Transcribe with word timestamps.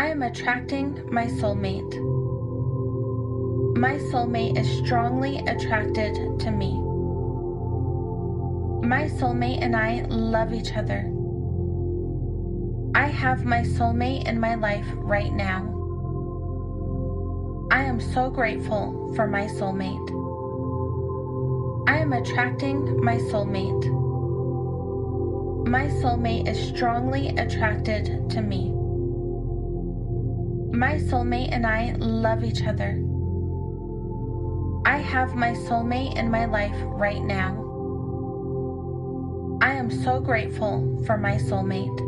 I 0.00 0.06
am 0.08 0.22
attracting 0.22 1.12
my 1.12 1.26
soulmate. 1.26 1.94
My 3.76 3.98
soulmate 3.98 4.58
is 4.58 4.78
strongly 4.78 5.36
attracted 5.40 6.14
to 6.40 6.50
me. 6.50 6.72
My 8.88 9.10
soulmate 9.10 9.60
and 9.60 9.76
I 9.76 10.06
love 10.08 10.54
each 10.54 10.74
other. 10.74 11.00
I 12.94 13.08
have 13.08 13.44
my 13.44 13.60
soulmate 13.60 14.26
in 14.26 14.40
my 14.40 14.54
life 14.54 14.86
right 14.94 15.34
now. 15.34 15.66
I 17.70 17.82
am 17.82 18.00
so 18.00 18.30
grateful 18.30 19.12
for 19.14 19.26
my 19.26 19.48
soulmate. 19.48 20.10
I 21.86 21.98
am 21.98 22.14
attracting 22.14 23.04
my 23.04 23.18
soulmate. 23.18 23.84
My 25.68 25.88
soulmate 25.88 26.48
is 26.48 26.58
strongly 26.58 27.28
attracted 27.36 28.30
to 28.30 28.40
me. 28.40 28.79
My 30.72 30.94
soulmate 30.94 31.50
and 31.50 31.66
I 31.66 31.94
love 31.98 32.44
each 32.44 32.62
other. 32.64 33.02
I 34.86 34.98
have 34.98 35.34
my 35.34 35.52
soulmate 35.52 36.16
in 36.16 36.30
my 36.30 36.44
life 36.44 36.76
right 36.84 37.20
now. 37.22 37.66
I 39.60 39.72
am 39.72 39.90
so 39.90 40.20
grateful 40.20 41.02
for 41.04 41.18
my 41.18 41.34
soulmate. 41.34 42.00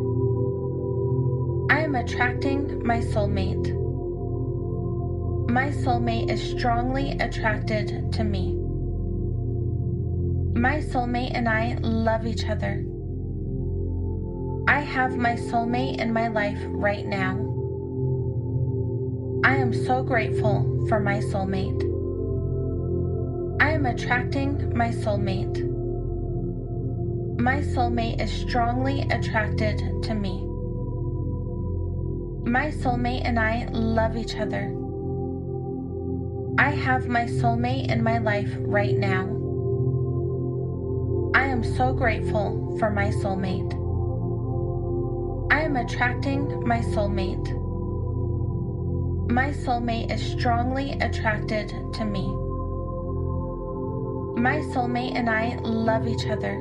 I 1.72 1.80
am 1.80 1.96
attracting 1.96 2.86
my 2.86 3.00
soulmate. 3.00 3.76
My 5.50 5.70
soulmate 5.70 6.30
is 6.30 6.40
strongly 6.40 7.10
attracted 7.18 8.12
to 8.12 8.22
me. 8.22 8.54
My 10.54 10.78
soulmate 10.78 11.32
and 11.34 11.48
I 11.48 11.78
love 11.82 12.26
each 12.28 12.48
other. 12.48 12.84
I 14.68 14.80
have 14.80 15.16
my 15.16 15.34
soulmate 15.34 15.98
in 15.98 16.12
my 16.12 16.28
life 16.28 16.60
right 16.68 17.04
now. 17.04 17.51
Am 19.72 19.86
so 19.86 20.02
grateful 20.02 20.84
for 20.86 21.00
my 21.00 21.16
soulmate. 21.18 21.82
I 23.58 23.70
am 23.70 23.86
attracting 23.86 24.76
my 24.76 24.90
soulmate. 24.90 25.66
My 27.40 27.62
soulmate 27.62 28.20
is 28.20 28.30
strongly 28.30 29.00
attracted 29.10 29.78
to 30.02 30.14
me. 30.14 30.44
My 32.44 32.70
soulmate 32.70 33.22
and 33.24 33.38
I 33.40 33.66
love 33.72 34.18
each 34.18 34.36
other. 34.36 34.76
I 36.58 36.68
have 36.72 37.08
my 37.08 37.24
soulmate 37.24 37.90
in 37.90 38.02
my 38.04 38.18
life 38.18 38.54
right 38.58 38.94
now. 38.94 39.24
I 41.34 41.46
am 41.46 41.64
so 41.64 41.94
grateful 41.94 42.76
for 42.78 42.90
my 42.90 43.08
soulmate. 43.08 43.72
I 45.50 45.62
am 45.62 45.76
attracting 45.76 46.68
my 46.68 46.80
soulmate. 46.80 47.61
My 49.32 49.48
soulmate 49.50 50.12
is 50.12 50.20
strongly 50.20 50.92
attracted 51.00 51.70
to 51.70 52.04
me. 52.04 52.26
My 54.38 54.58
soulmate 54.74 55.16
and 55.16 55.30
I 55.30 55.56
love 55.62 56.06
each 56.06 56.26
other. 56.26 56.52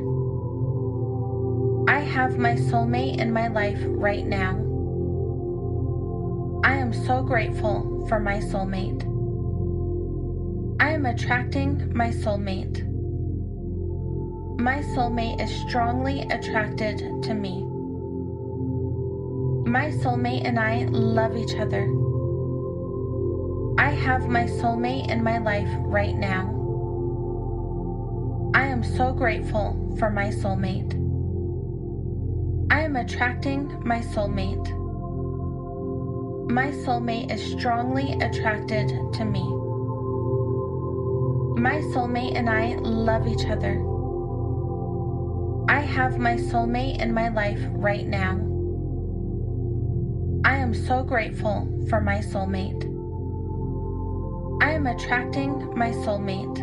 I 1.90 2.00
have 2.00 2.38
my 2.38 2.56
soulmate 2.56 3.18
in 3.18 3.34
my 3.34 3.50
life 3.50 3.82
right 3.84 4.26
now. 4.26 4.54
I 6.64 6.78
am 6.78 6.94
so 6.94 7.22
grateful 7.22 8.06
for 8.08 8.22
my 8.22 8.38
soulmate. 8.38 9.04
I 10.80 10.94
am 10.94 11.06
attracting 11.06 11.92
my 11.94 12.08
soulmate. 12.08 12.88
My 14.62 14.78
soulmate 14.96 15.42
is 15.42 15.54
strongly 15.68 16.22
attracted 16.22 17.00
to 17.24 17.34
me. 17.34 17.66
My 19.70 19.92
soulmate 19.92 20.46
and 20.46 20.58
I 20.58 20.86
love 20.86 21.36
each 21.36 21.56
other. 21.56 22.01
I 23.82 23.90
have 23.90 24.28
my 24.28 24.44
soulmate 24.44 25.10
in 25.10 25.24
my 25.24 25.40
life 25.40 25.68
right 25.80 26.16
now. 26.16 26.44
I 28.54 28.68
am 28.68 28.84
so 28.84 29.12
grateful 29.12 29.96
for 29.98 30.12
my 30.12 30.28
soulmate. 30.28 30.94
I 32.72 32.82
am 32.84 32.96
attracting 32.96 33.82
my 33.84 34.02
soulmate. 34.02 34.70
My 36.52 36.68
soulmate 36.68 37.32
is 37.32 37.54
strongly 37.54 38.14
attracted 38.22 38.90
to 39.14 39.26
me. 39.26 39.42
My 41.60 41.82
soulmate 41.92 42.38
and 42.38 42.52
I 42.52 42.76
love 42.76 43.28
each 43.28 43.48
other. 43.48 43.84
I 45.68 45.80
have 45.80 46.20
my 46.20 46.36
soulmate 46.36 47.02
in 47.02 47.16
my 47.16 47.30
life 47.30 47.62
right 47.72 48.06
now. 48.06 48.34
I 50.46 50.58
am 50.58 50.76
so 50.76 51.02
grateful 51.02 51.68
for 51.90 52.00
my 52.00 52.20
soulmate. 52.20 52.91
Am 54.82 54.88
attracting 54.88 55.78
my 55.78 55.92
soulmate. 55.92 56.58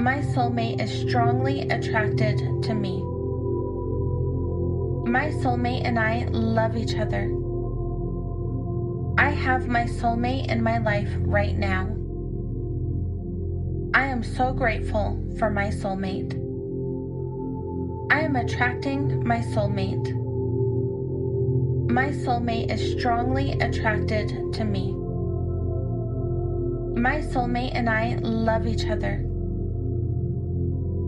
My 0.00 0.20
soulmate 0.20 0.80
is 0.80 0.90
strongly 0.90 1.68
attracted 1.68 2.38
to 2.62 2.72
me. 2.72 3.02
My 5.04 5.28
soulmate 5.42 5.84
and 5.84 5.98
I 5.98 6.24
love 6.30 6.78
each 6.78 6.94
other. 6.96 7.24
I 9.18 9.28
have 9.28 9.68
my 9.68 9.84
soulmate 9.84 10.50
in 10.50 10.62
my 10.62 10.78
life 10.78 11.10
right 11.18 11.58
now. 11.58 11.94
I 13.92 14.06
am 14.06 14.22
so 14.22 14.54
grateful 14.54 15.22
for 15.38 15.50
my 15.50 15.68
soulmate. 15.68 16.32
I 18.10 18.22
am 18.22 18.36
attracting 18.36 19.28
my 19.28 19.40
soulmate. 19.40 20.10
My 21.90 22.08
soulmate 22.08 22.70
is 22.70 22.98
strongly 22.98 23.52
attracted 23.60 24.54
to 24.54 24.64
me. 24.64 24.99
My 27.00 27.22
soulmate 27.22 27.70
and 27.72 27.88
I 27.88 28.18
love 28.20 28.66
each 28.66 28.84
other. 28.84 29.24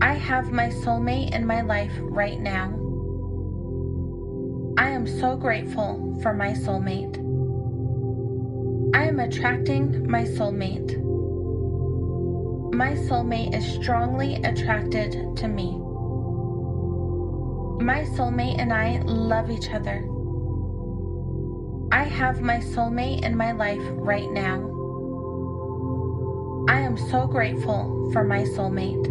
I 0.01 0.13
have 0.15 0.51
my 0.51 0.69
soulmate 0.69 1.35
in 1.35 1.45
my 1.45 1.61
life 1.61 1.91
right 1.99 2.39
now. 2.39 2.69
I 4.75 4.89
am 4.89 5.05
so 5.05 5.35
grateful 5.35 6.17
for 6.23 6.33
my 6.33 6.53
soulmate. 6.53 7.19
I 8.95 9.03
am 9.03 9.19
attracting 9.19 10.09
my 10.09 10.23
soulmate. 10.23 10.97
My 12.73 12.93
soulmate 12.93 13.53
is 13.53 13.63
strongly 13.63 14.37
attracted 14.37 15.11
to 15.37 15.47
me. 15.47 15.73
My 17.85 18.01
soulmate 18.17 18.59
and 18.59 18.73
I 18.73 18.97
love 19.05 19.51
each 19.51 19.69
other. 19.69 20.09
I 21.91 22.05
have 22.05 22.41
my 22.41 22.57
soulmate 22.57 23.21
in 23.21 23.37
my 23.37 23.51
life 23.51 23.83
right 23.91 24.31
now. 24.31 24.72
I 26.73 26.79
am 26.79 26.97
so 26.97 27.27
grateful 27.27 28.09
for 28.11 28.23
my 28.23 28.41
soulmate. 28.45 29.05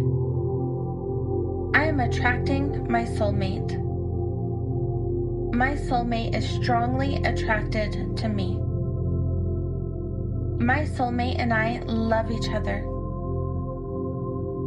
I 1.73 1.85
am 1.85 2.01
attracting 2.01 2.91
my 2.91 3.05
soulmate. 3.05 3.81
My 5.53 5.75
soulmate 5.75 6.35
is 6.35 6.45
strongly 6.45 7.23
attracted 7.23 8.17
to 8.17 8.27
me. 8.27 8.57
My 10.61 10.83
soulmate 10.83 11.39
and 11.39 11.53
I 11.53 11.79
love 11.85 12.31
each 12.31 12.49
other. 12.49 12.83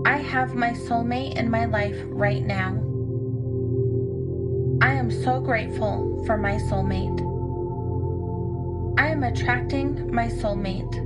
I 0.06 0.16
have 0.16 0.54
my 0.54 0.70
soulmate 0.70 1.36
in 1.36 1.50
my 1.50 1.66
life 1.66 2.02
right 2.06 2.42
now. 2.42 2.82
I 4.80 4.94
am 4.94 5.10
so 5.10 5.38
grateful 5.38 6.24
for 6.24 6.38
my 6.38 6.54
soulmate. 6.70 7.20
I 8.98 9.08
am 9.08 9.22
attracting 9.22 10.10
my 10.14 10.28
soulmate. 10.28 11.05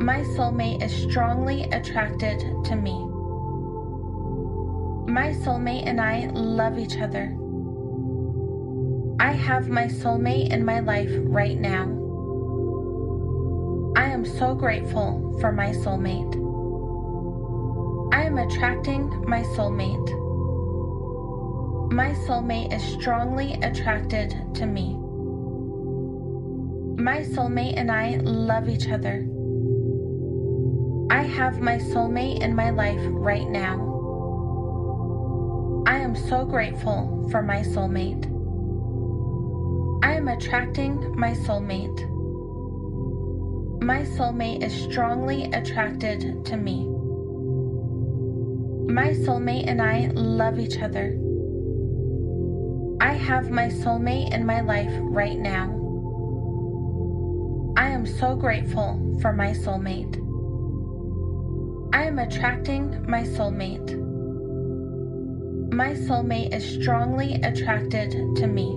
My 0.00 0.20
soulmate 0.22 0.82
is 0.82 0.94
strongly 1.10 1.64
attracted 1.64 2.40
to 2.64 2.74
me. 2.74 2.92
My 5.12 5.34
soulmate 5.34 5.86
and 5.86 6.00
I 6.00 6.30
love 6.32 6.78
each 6.78 6.96
other. 6.96 7.36
I 9.20 9.32
have 9.32 9.68
my 9.68 9.84
soulmate 9.84 10.52
in 10.52 10.64
my 10.64 10.80
life 10.80 11.10
right 11.12 11.58
now. 11.58 11.84
I 13.94 14.06
am 14.06 14.24
so 14.24 14.54
grateful 14.54 15.36
for 15.38 15.52
my 15.52 15.72
soulmate. 15.72 16.34
I 18.14 18.22
am 18.22 18.38
attracting 18.38 19.10
my 19.28 19.42
soulmate. 19.42 20.10
My 21.92 22.12
soulmate 22.26 22.72
is 22.72 22.82
strongly 22.82 23.52
attracted 23.62 24.30
to 24.54 24.64
me. 24.64 24.94
My 26.96 27.20
soulmate 27.20 27.74
and 27.76 27.92
I 27.92 28.16
love 28.22 28.70
each 28.70 28.88
other. 28.88 29.26
I 31.20 31.24
have 31.24 31.60
my 31.60 31.76
soulmate 31.76 32.40
in 32.40 32.56
my 32.56 32.70
life 32.70 33.02
right 33.10 33.46
now. 33.46 33.74
I 35.86 35.98
am 35.98 36.16
so 36.16 36.46
grateful 36.46 37.28
for 37.30 37.42
my 37.42 37.60
soulmate. 37.60 38.24
I 40.02 40.14
am 40.14 40.28
attracting 40.28 41.14
my 41.18 41.32
soulmate. 41.32 42.00
My 43.82 44.00
soulmate 44.00 44.62
is 44.64 44.72
strongly 44.72 45.44
attracted 45.52 46.46
to 46.46 46.56
me. 46.56 46.86
My 48.90 49.10
soulmate 49.12 49.68
and 49.68 49.82
I 49.82 50.10
love 50.14 50.58
each 50.58 50.78
other. 50.78 51.18
I 53.02 53.12
have 53.12 53.50
my 53.50 53.68
soulmate 53.68 54.32
in 54.32 54.46
my 54.46 54.62
life 54.62 54.94
right 55.02 55.38
now. 55.38 55.66
I 57.76 57.90
am 57.90 58.06
so 58.06 58.34
grateful 58.34 59.18
for 59.20 59.34
my 59.34 59.50
soulmate. 59.50 60.29
I 61.92 62.04
am 62.04 62.20
attracting 62.20 63.04
my 63.08 63.22
soulmate. 63.22 63.98
My 65.72 65.92
soulmate 65.92 66.54
is 66.54 66.64
strongly 66.64 67.34
attracted 67.42 68.12
to 68.36 68.46
me. 68.46 68.76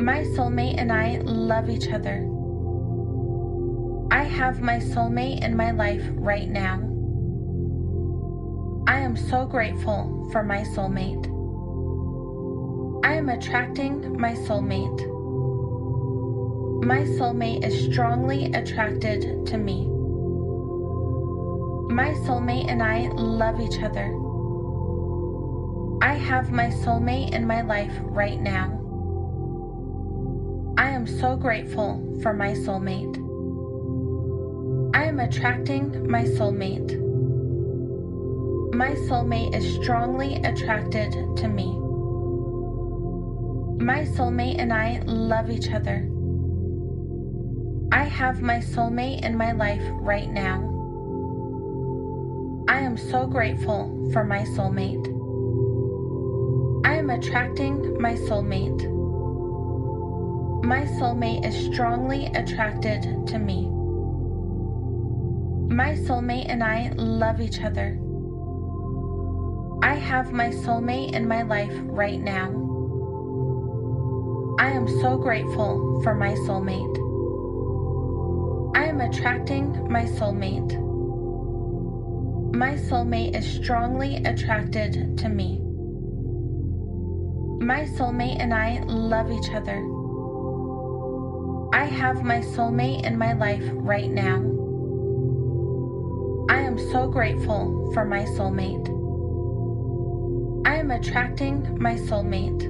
My 0.00 0.22
soulmate 0.22 0.76
and 0.78 0.92
I 0.92 1.18
love 1.24 1.68
each 1.68 1.88
other. 1.88 2.28
I 4.12 4.22
have 4.22 4.60
my 4.60 4.78
soulmate 4.78 5.44
in 5.44 5.56
my 5.56 5.72
life 5.72 6.04
right 6.12 6.48
now. 6.48 6.78
I 8.86 9.00
am 9.00 9.16
so 9.16 9.46
grateful 9.46 10.28
for 10.30 10.44
my 10.44 10.62
soulmate. 10.62 11.26
I 13.04 13.14
am 13.14 13.28
attracting 13.30 14.16
my 14.16 14.34
soulmate. 14.34 15.00
My 16.84 17.00
soulmate 17.02 17.64
is 17.64 17.92
strongly 17.92 18.52
attracted 18.52 19.44
to 19.46 19.58
me. 19.58 19.99
My 21.90 22.12
soulmate 22.12 22.70
and 22.70 22.80
I 22.80 23.08
love 23.08 23.60
each 23.60 23.82
other. 23.82 24.14
I 26.00 26.14
have 26.14 26.52
my 26.52 26.68
soulmate 26.68 27.34
in 27.34 27.44
my 27.44 27.62
life 27.62 27.92
right 28.02 28.40
now. 28.40 28.78
I 30.78 30.90
am 30.90 31.04
so 31.04 31.34
grateful 31.34 32.00
for 32.22 32.32
my 32.32 32.52
soulmate. 32.52 33.16
I 34.94 35.02
am 35.02 35.18
attracting 35.18 36.08
my 36.08 36.22
soulmate. 36.22 36.96
My 38.72 38.92
soulmate 38.92 39.56
is 39.56 39.74
strongly 39.82 40.36
attracted 40.44 41.10
to 41.38 41.48
me. 41.48 41.76
My 43.84 44.04
soulmate 44.04 44.60
and 44.60 44.72
I 44.72 45.02
love 45.06 45.50
each 45.50 45.72
other. 45.72 46.08
I 47.90 48.04
have 48.04 48.42
my 48.42 48.58
soulmate 48.58 49.24
in 49.24 49.36
my 49.36 49.50
life 49.50 49.82
right 49.94 50.30
now. 50.30 50.69
I 52.80 52.84
am 52.84 52.96
so 52.96 53.26
grateful 53.26 54.08
for 54.10 54.24
my 54.24 54.38
soulmate. 54.38 55.06
I 56.86 56.94
am 56.94 57.10
attracting 57.10 58.00
my 58.00 58.14
soulmate. 58.14 58.80
My 60.64 60.86
soulmate 60.98 61.44
is 61.44 61.54
strongly 61.70 62.28
attracted 62.28 63.02
to 63.26 63.38
me. 63.38 63.68
My 65.68 65.92
soulmate 65.92 66.46
and 66.48 66.64
I 66.64 66.90
love 66.96 67.42
each 67.42 67.60
other. 67.60 68.00
I 69.82 69.96
have 69.96 70.32
my 70.32 70.48
soulmate 70.48 71.12
in 71.12 71.28
my 71.28 71.42
life 71.42 71.74
right 71.82 72.18
now. 72.18 72.48
I 74.58 74.70
am 74.70 74.88
so 75.02 75.18
grateful 75.18 76.00
for 76.02 76.14
my 76.14 76.32
soulmate. 76.48 76.96
I 78.74 78.86
am 78.86 79.02
attracting 79.02 79.86
my 79.92 80.04
soulmate. 80.04 80.89
My 82.52 82.74
soulmate 82.74 83.36
is 83.36 83.46
strongly 83.46 84.16
attracted 84.16 85.16
to 85.18 85.28
me. 85.28 85.60
My 87.64 87.84
soulmate 87.84 88.40
and 88.40 88.52
I 88.52 88.82
love 88.86 89.30
each 89.30 89.50
other. 89.54 89.78
I 91.72 91.84
have 91.84 92.24
my 92.24 92.40
soulmate 92.40 93.04
in 93.04 93.16
my 93.16 93.34
life 93.34 93.62
right 93.72 94.10
now. 94.10 94.38
I 96.50 96.60
am 96.62 96.76
so 96.90 97.06
grateful 97.06 97.92
for 97.94 98.04
my 98.04 98.24
soulmate. 98.24 98.88
I 100.66 100.74
am 100.74 100.90
attracting 100.90 101.78
my 101.80 101.94
soulmate. 101.94 102.68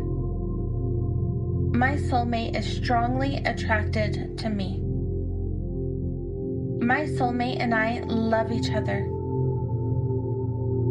My 1.75 1.97
soulmate 1.97 2.55
is 2.55 2.67
strongly 2.67 3.37
attracted 3.47 4.37
to 4.38 4.50
me. 4.50 4.83
My 6.85 7.06
soulmate 7.06 7.61
and 7.61 7.75
I 7.75 8.00
love 8.06 8.53
each 8.53 8.71
other. 8.73 9.20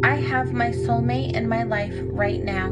I 0.02 0.16
have 0.16 0.54
my 0.54 0.70
soulmate 0.70 1.34
in 1.34 1.46
my 1.46 1.62
life 1.64 1.94
right 2.04 2.42
now. 2.42 2.68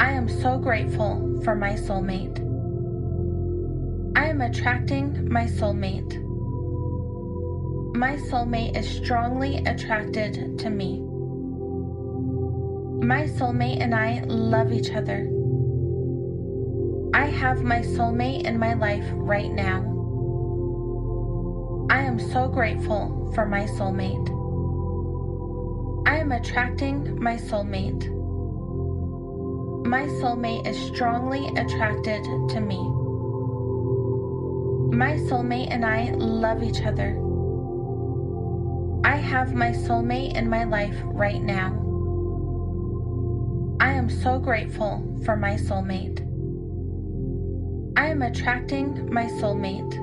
I 0.00 0.12
am 0.12 0.28
so 0.28 0.56
grateful 0.56 1.40
for 1.44 1.54
my 1.54 1.72
soulmate. 1.72 2.38
I 4.16 4.28
am 4.28 4.40
attracting 4.40 5.30
my 5.30 5.44
soulmate. 5.44 6.16
My 7.94 8.16
soulmate 8.16 8.78
is 8.78 8.88
strongly 8.88 9.58
attracted 9.66 10.58
to 10.58 10.70
me. 10.70 11.00
My 13.04 13.24
soulmate 13.24 13.82
and 13.82 13.94
I 13.94 14.22
love 14.26 14.72
each 14.72 14.90
other. 14.90 15.28
I 17.12 17.26
have 17.26 17.62
my 17.62 17.80
soulmate 17.80 18.44
in 18.44 18.58
my 18.58 18.72
life 18.72 19.04
right 19.12 19.52
now. 19.52 19.80
I 21.90 22.00
am 22.00 22.18
so 22.18 22.48
grateful 22.48 23.30
for 23.34 23.44
my 23.44 23.66
soulmate. 23.66 24.39
I 26.06 26.18
am 26.18 26.32
attracting 26.32 27.22
my 27.22 27.36
soulmate. 27.36 28.08
My 29.86 30.02
soulmate 30.02 30.66
is 30.66 30.78
strongly 30.78 31.48
attracted 31.56 32.22
to 32.24 32.60
me. 32.60 32.78
My 34.96 35.16
soulmate 35.28 35.70
and 35.70 35.84
I 35.84 36.10
love 36.12 36.62
each 36.62 36.82
other. 36.82 37.18
I 39.04 39.16
have 39.16 39.54
my 39.54 39.70
soulmate 39.70 40.36
in 40.36 40.48
my 40.48 40.64
life 40.64 40.96
right 41.04 41.42
now. 41.42 41.72
I 43.80 43.92
am 43.92 44.08
so 44.10 44.38
grateful 44.38 45.18
for 45.24 45.36
my 45.36 45.54
soulmate. 45.54 46.20
I 47.96 48.08
am 48.08 48.22
attracting 48.22 49.12
my 49.12 49.26
soulmate. 49.26 49.96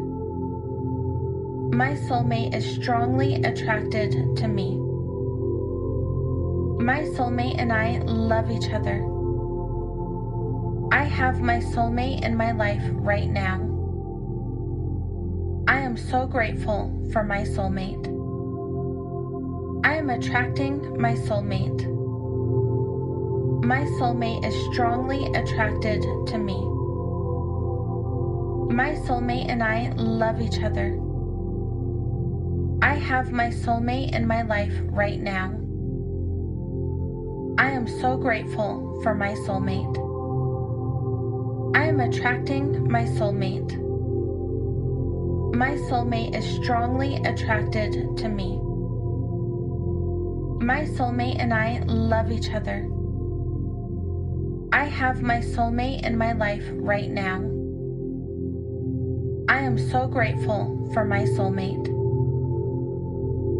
My 1.74 1.92
soulmate 1.92 2.56
is 2.56 2.66
strongly 2.76 3.36
attracted 3.44 4.36
to 4.38 4.48
me. 4.48 4.87
My 6.88 7.02
soulmate 7.02 7.56
and 7.58 7.74
I 7.74 7.98
love 8.06 8.50
each 8.50 8.70
other. 8.72 9.04
I 10.90 11.04
have 11.04 11.42
my 11.42 11.60
soulmate 11.60 12.24
in 12.24 12.38
my 12.38 12.54
life 12.54 12.82
right 12.94 13.30
now. 13.30 13.58
I 15.68 15.80
am 15.80 15.98
so 15.98 16.26
grateful 16.26 16.98
for 17.12 17.26
my 17.26 17.40
soulmate. 17.40 18.08
I 19.86 19.98
am 19.98 20.10
attracting 20.10 20.98
my 20.98 21.16
soulmate. 21.16 21.84
My 23.66 23.82
soulmate 24.00 24.46
is 24.46 24.56
strongly 24.72 25.26
attracted 25.34 26.04
to 26.04 26.38
me. 26.38 26.56
My 28.74 28.94
soulmate 29.06 29.50
and 29.50 29.62
I 29.62 29.92
love 29.98 30.40
each 30.40 30.64
other. 30.64 30.98
I 32.82 32.94
have 32.94 33.34
my 33.34 33.50
soulmate 33.50 34.16
in 34.16 34.26
my 34.26 34.44
life 34.44 34.80
right 34.84 35.20
now. 35.20 35.67
I 37.60 37.72
am 37.72 37.88
so 37.88 38.18
grateful 38.18 39.00
for 39.02 39.16
my 39.16 39.34
soulmate. 39.34 39.98
I 41.76 41.88
am 41.88 42.00
attracting 42.00 42.88
my 42.88 43.04
soulmate. 43.04 43.76
My 45.56 45.72
soulmate 45.90 46.36
is 46.36 46.46
strongly 46.62 47.16
attracted 47.16 48.16
to 48.18 48.30
me. 48.30 48.60
My 50.64 50.86
soulmate 50.86 51.40
and 51.40 51.52
I 51.52 51.80
love 51.88 52.32
each 52.32 52.52
other. 52.52 52.88
I 54.72 54.86
have 54.86 55.24
my 55.24 55.40
soulmate 55.40 56.06
in 56.06 56.16
my 56.16 56.34
life 56.34 56.66
right 56.74 57.10
now. 57.10 57.40
I 59.50 59.62
am 59.62 59.80
so 59.80 60.06
grateful 60.06 60.92
for 60.94 61.06
my 61.06 61.24
soulmate. 61.24 61.88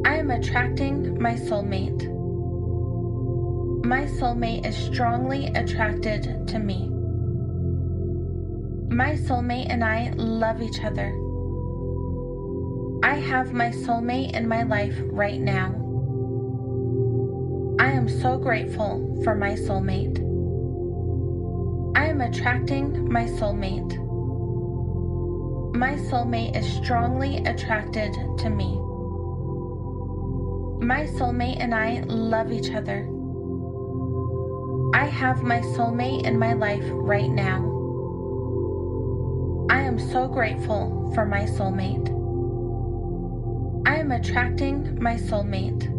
I 0.06 0.18
am 0.18 0.30
attracting 0.30 1.20
my 1.20 1.34
soulmate. 1.34 2.17
My 3.88 4.04
soulmate 4.04 4.66
is 4.66 4.76
strongly 4.76 5.46
attracted 5.46 6.46
to 6.50 6.60
me. 6.60 6.90
My 8.94 9.14
soulmate 9.14 9.68
and 9.70 9.82
I 9.82 10.12
love 10.18 10.62
each 10.62 10.84
other. 10.84 11.08
I 13.02 13.16
have 13.16 13.54
my 13.54 13.70
soulmate 13.70 14.34
in 14.34 14.46
my 14.46 14.64
life 14.64 15.00
right 15.06 15.40
now. 15.40 15.70
I 17.80 17.92
am 17.94 18.10
so 18.10 18.38
grateful 18.38 19.22
for 19.24 19.36
my 19.36 19.52
soulmate. 19.52 20.20
I 21.96 22.08
am 22.08 22.20
attracting 22.20 23.10
my 23.10 23.24
soulmate. 23.24 23.96
My 25.74 25.94
soulmate 25.94 26.58
is 26.58 26.68
strongly 26.84 27.38
attracted 27.38 28.12
to 28.40 28.50
me. 28.50 28.68
My 30.86 31.06
soulmate 31.06 31.62
and 31.62 31.74
I 31.74 32.02
love 32.02 32.52
each 32.52 32.72
other. 32.72 33.08
I 34.94 35.06
have 35.06 35.44
my 35.44 35.60
soulmate 35.60 36.24
in 36.24 36.40
my 36.40 36.54
life 36.54 36.86
right 36.86 37.30
now. 37.30 37.60
I 39.70 39.82
am 39.82 40.00
so 40.00 40.28
grateful 40.28 41.12
for 41.14 41.26
my 41.26 41.42
soulmate. 41.42 42.08
I 43.86 43.98
am 43.98 44.12
attracting 44.12 44.98
my 45.02 45.16
soulmate. 45.16 45.94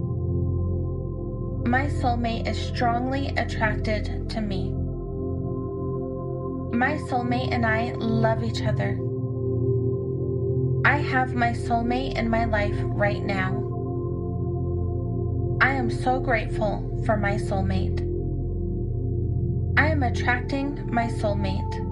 My 1.67 1.87
soulmate 1.87 2.49
is 2.49 2.59
strongly 2.59 3.29
attracted 3.37 4.31
to 4.31 4.41
me. 4.41 4.71
My 6.73 6.97
soulmate 7.09 7.53
and 7.53 7.67
I 7.67 7.93
love 7.93 8.43
each 8.43 8.63
other. 8.63 8.99
I 10.87 10.97
have 10.97 11.35
my 11.35 11.53
soulmate 11.53 12.17
in 12.17 12.31
my 12.31 12.47
life 12.47 12.77
right 12.81 13.23
now. 13.23 13.65
I 15.61 15.75
am 15.75 15.91
so 15.91 16.21
grateful 16.21 17.03
for 17.05 17.19
my 17.19 17.35
soulmate. 17.35 18.08
Am 19.99 20.05
attracting 20.05 20.89
my 20.93 21.09
soulmate. 21.09 21.85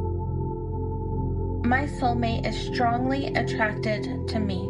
My 1.65 1.87
soulmate 1.87 2.47
is 2.47 2.57
strongly 2.57 3.35
attracted 3.35 4.29
to 4.29 4.39
me. 4.39 4.69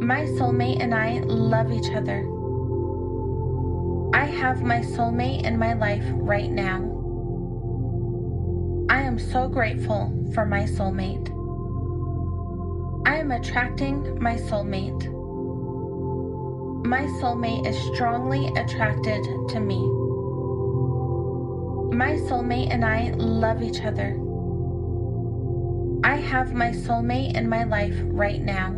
My 0.00 0.22
soulmate 0.38 0.82
and 0.82 0.94
I 0.94 1.18
love 1.26 1.70
each 1.72 1.90
other. 1.94 2.20
I 4.14 4.24
have 4.24 4.62
my 4.62 4.80
soulmate 4.80 5.42
in 5.42 5.58
my 5.58 5.74
life 5.74 6.06
right 6.14 6.50
now. 6.50 6.80
I 8.88 9.02
am 9.02 9.18
so 9.18 9.46
grateful 9.46 10.10
for 10.32 10.46
my 10.46 10.62
soulmate. 10.62 11.28
I 13.06 13.18
am 13.18 13.30
attracting 13.30 14.18
my 14.22 14.36
soulmate. 14.36 15.04
My 16.86 17.02
soulmate 17.20 17.66
is 17.66 17.76
strongly 17.94 18.46
attracted 18.56 19.22
to 19.50 19.60
me. 19.60 20.05
My 21.96 22.12
soulmate 22.28 22.74
and 22.74 22.84
I 22.84 23.12
love 23.16 23.62
each 23.62 23.80
other. 23.80 24.10
I 26.04 26.16
have 26.16 26.52
my 26.52 26.68
soulmate 26.68 27.34
in 27.34 27.48
my 27.48 27.64
life 27.64 27.96
right 28.02 28.42
now. 28.42 28.74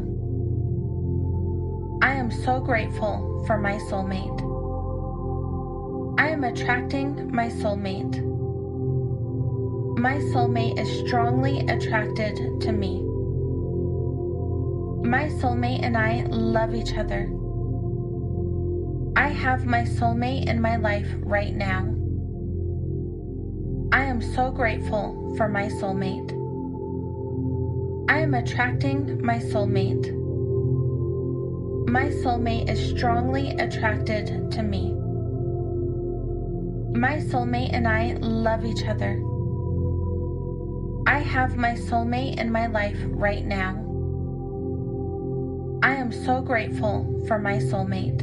I 2.01 2.13
am 2.13 2.31
so 2.31 2.61
grateful 2.61 3.43
for 3.45 3.59
my 3.59 3.73
soulmate. 3.91 4.39
I 6.21 6.29
am 6.29 6.45
attracting 6.45 7.35
my 7.35 7.49
soulmate. 7.49 8.23
My 9.99 10.19
soulmate 10.31 10.79
is 10.79 11.09
strongly 11.09 11.67
attracted 11.67 12.61
to 12.61 12.71
me. 12.71 13.03
My 15.03 15.29
soulmate 15.41 15.83
and 15.83 15.97
I 15.97 16.23
love 16.29 16.73
each 16.73 16.95
other. 16.95 17.29
I 19.17 19.27
have 19.31 19.67
my 19.67 19.83
soulmate 19.83 20.47
in 20.47 20.61
my 20.63 20.77
life 20.77 21.09
right 21.25 21.53
now. 21.53 21.99
I 23.91 24.05
am 24.05 24.21
so 24.21 24.51
grateful 24.51 25.35
for 25.39 25.49
my 25.49 25.69
soulmate. 25.69 26.33
I 28.11 28.19
am 28.21 28.35
attracting 28.35 29.25
my 29.25 29.39
soulmate. 29.39 30.15
My 31.89 32.11
soulmate 32.11 32.69
is 32.69 32.91
strongly 32.91 33.49
attracted 33.53 34.51
to 34.53 34.63
me. 34.63 34.93
My 36.99 37.17
soulmate 37.17 37.73
and 37.73 37.89
I 37.89 38.19
love 38.21 38.67
each 38.67 38.85
other. 38.85 39.23
I 41.07 41.21
have 41.21 41.57
my 41.57 41.73
soulmate 41.73 42.39
in 42.39 42.53
my 42.53 42.67
life 42.67 42.99
right 43.07 43.47
now. 43.47 43.73
I 45.83 45.95
am 45.95 46.13
so 46.13 46.43
grateful 46.43 47.25
for 47.27 47.39
my 47.39 47.55
soulmate. 47.55 48.23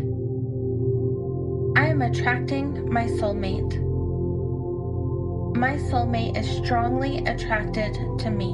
I 1.75 1.87
am 1.87 2.03
attracting 2.03 2.87
my 2.93 3.05
soulmate. 3.05 3.84
My 5.55 5.77
soulmate 5.77 6.37
is 6.37 6.49
strongly 6.57 7.19
attracted 7.19 7.93
to 8.19 8.29
me. 8.29 8.51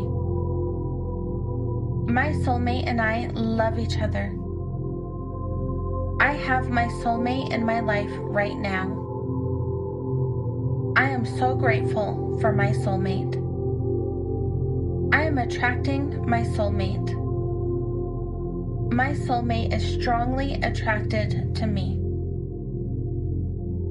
My 2.14 2.30
soulmate 2.44 2.86
and 2.86 3.02
I 3.02 3.26
love 3.34 3.80
each 3.80 3.98
other. 3.98 4.28
I 6.22 6.34
have 6.34 6.70
my 6.70 6.86
soulmate 7.02 7.52
in 7.52 7.66
my 7.66 7.80
life 7.80 8.12
right 8.20 8.56
now. 8.56 8.86
I 10.96 11.10
am 11.10 11.26
so 11.26 11.56
grateful 11.56 12.38
for 12.40 12.54
my 12.54 12.68
soulmate. 12.68 13.34
I 15.12 15.24
am 15.24 15.40
attracting 15.40 16.30
my 16.30 16.44
soulmate. 16.44 17.16
My 18.94 19.14
soulmate 19.14 19.74
is 19.74 20.00
strongly 20.00 20.54
attracted 20.62 21.56
to 21.56 21.66
me. 21.66 21.98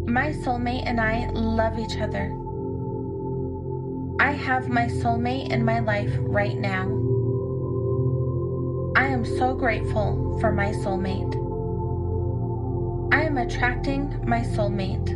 My 0.06 0.30
soulmate 0.30 0.86
and 0.86 1.00
I 1.00 1.28
love 1.30 1.76
each 1.76 1.98
other. 1.98 2.39
I 4.20 4.32
have 4.32 4.68
my 4.68 4.84
soulmate 4.84 5.48
in 5.48 5.64
my 5.64 5.78
life 5.78 6.12
right 6.20 6.54
now. 6.54 6.82
I 8.94 9.06
am 9.06 9.24
so 9.24 9.54
grateful 9.54 10.36
for 10.40 10.52
my 10.52 10.72
soulmate. 10.72 11.34
I 13.14 13.22
am 13.22 13.38
attracting 13.38 14.22
my 14.26 14.42
soulmate. 14.42 15.08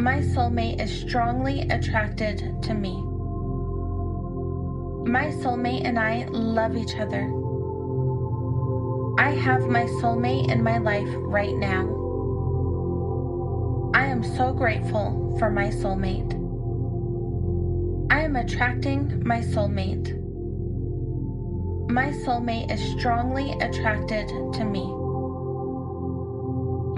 My 0.00 0.20
soulmate 0.20 0.80
is 0.80 0.90
strongly 0.90 1.68
attracted 1.68 2.62
to 2.62 2.72
me. 2.72 2.96
My 5.06 5.26
soulmate 5.26 5.84
and 5.84 5.98
I 5.98 6.24
love 6.30 6.78
each 6.78 6.96
other. 6.96 7.24
I 9.18 9.32
have 9.32 9.66
my 9.66 9.84
soulmate 10.00 10.50
in 10.50 10.62
my 10.62 10.78
life 10.78 11.10
right 11.18 11.54
now. 11.54 11.84
I 13.92 14.06
am 14.06 14.24
so 14.24 14.54
grateful 14.54 15.36
for 15.38 15.50
my 15.50 15.68
soulmate. 15.68 16.47
I 18.10 18.20
am 18.20 18.36
attracting 18.36 19.22
my 19.26 19.40
soulmate. 19.40 20.18
My 21.90 22.08
soulmate 22.10 22.72
is 22.72 22.80
strongly 22.98 23.52
attracted 23.60 24.28
to 24.28 24.64
me. 24.64 24.86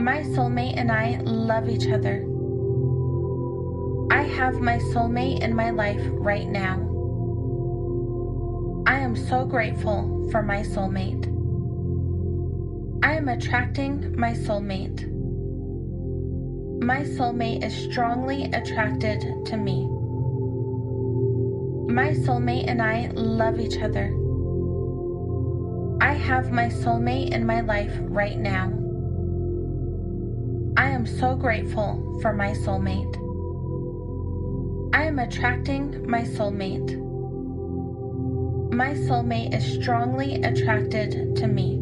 My 0.01 0.23
soulmate 0.23 0.77
and 0.77 0.93
I 0.93 1.19
love 1.23 1.69
each 1.69 1.89
other. 1.89 2.25
I 4.13 4.23
have 4.23 4.61
my 4.61 4.79
soulmate 4.79 5.41
in 5.41 5.55
my 5.55 5.71
life 5.71 6.01
right 6.13 6.49
now. 6.49 6.77
I 8.87 9.01
am 9.01 9.17
so 9.17 9.45
grateful 9.45 10.29
for 10.31 10.43
my 10.43 10.63
soulmate. 10.63 11.27
I 13.03 13.17
am 13.17 13.29
attracting 13.29 14.17
my 14.17 14.33
soulmate. 14.33 15.11
My 16.83 17.03
soulmate 17.03 17.65
is 17.65 17.75
strongly 17.75 18.45
attracted 18.53 19.45
to 19.47 19.57
me. 19.57 20.00
My 21.91 22.13
soulmate 22.13 22.69
and 22.69 22.81
I 22.81 23.11
love 23.15 23.59
each 23.59 23.77
other. 23.79 24.15
I 26.01 26.13
have 26.13 26.53
my 26.53 26.69
soulmate 26.69 27.33
in 27.33 27.45
my 27.45 27.63
life 27.63 27.93
right 28.03 28.39
now. 28.39 28.67
I 30.77 30.91
am 30.91 31.05
so 31.05 31.35
grateful 31.35 32.21
for 32.23 32.33
my 32.33 32.53
soulmate. 32.53 33.17
I 34.95 35.03
am 35.03 35.19
attracting 35.19 36.09
my 36.09 36.23
soulmate. 36.23 36.97
My 38.73 38.95
soulmate 38.95 39.53
is 39.53 39.83
strongly 39.83 40.37
attracted 40.45 41.35
to 41.35 41.49
me. 41.49 41.77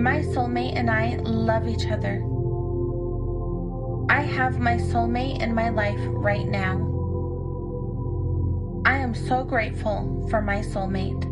My 0.00 0.20
soulmate 0.20 0.76
and 0.76 0.90
I 0.90 1.16
love 1.16 1.68
each 1.68 1.86
other. 1.88 2.24
I 4.08 4.22
have 4.22 4.58
my 4.58 4.78
soulmate 4.78 5.42
in 5.42 5.54
my 5.54 5.68
life 5.68 6.00
right 6.00 6.46
now. 6.48 6.87
Am 9.08 9.14
so 9.14 9.42
grateful 9.42 10.26
for 10.28 10.42
my 10.42 10.58
soulmate. 10.58 11.24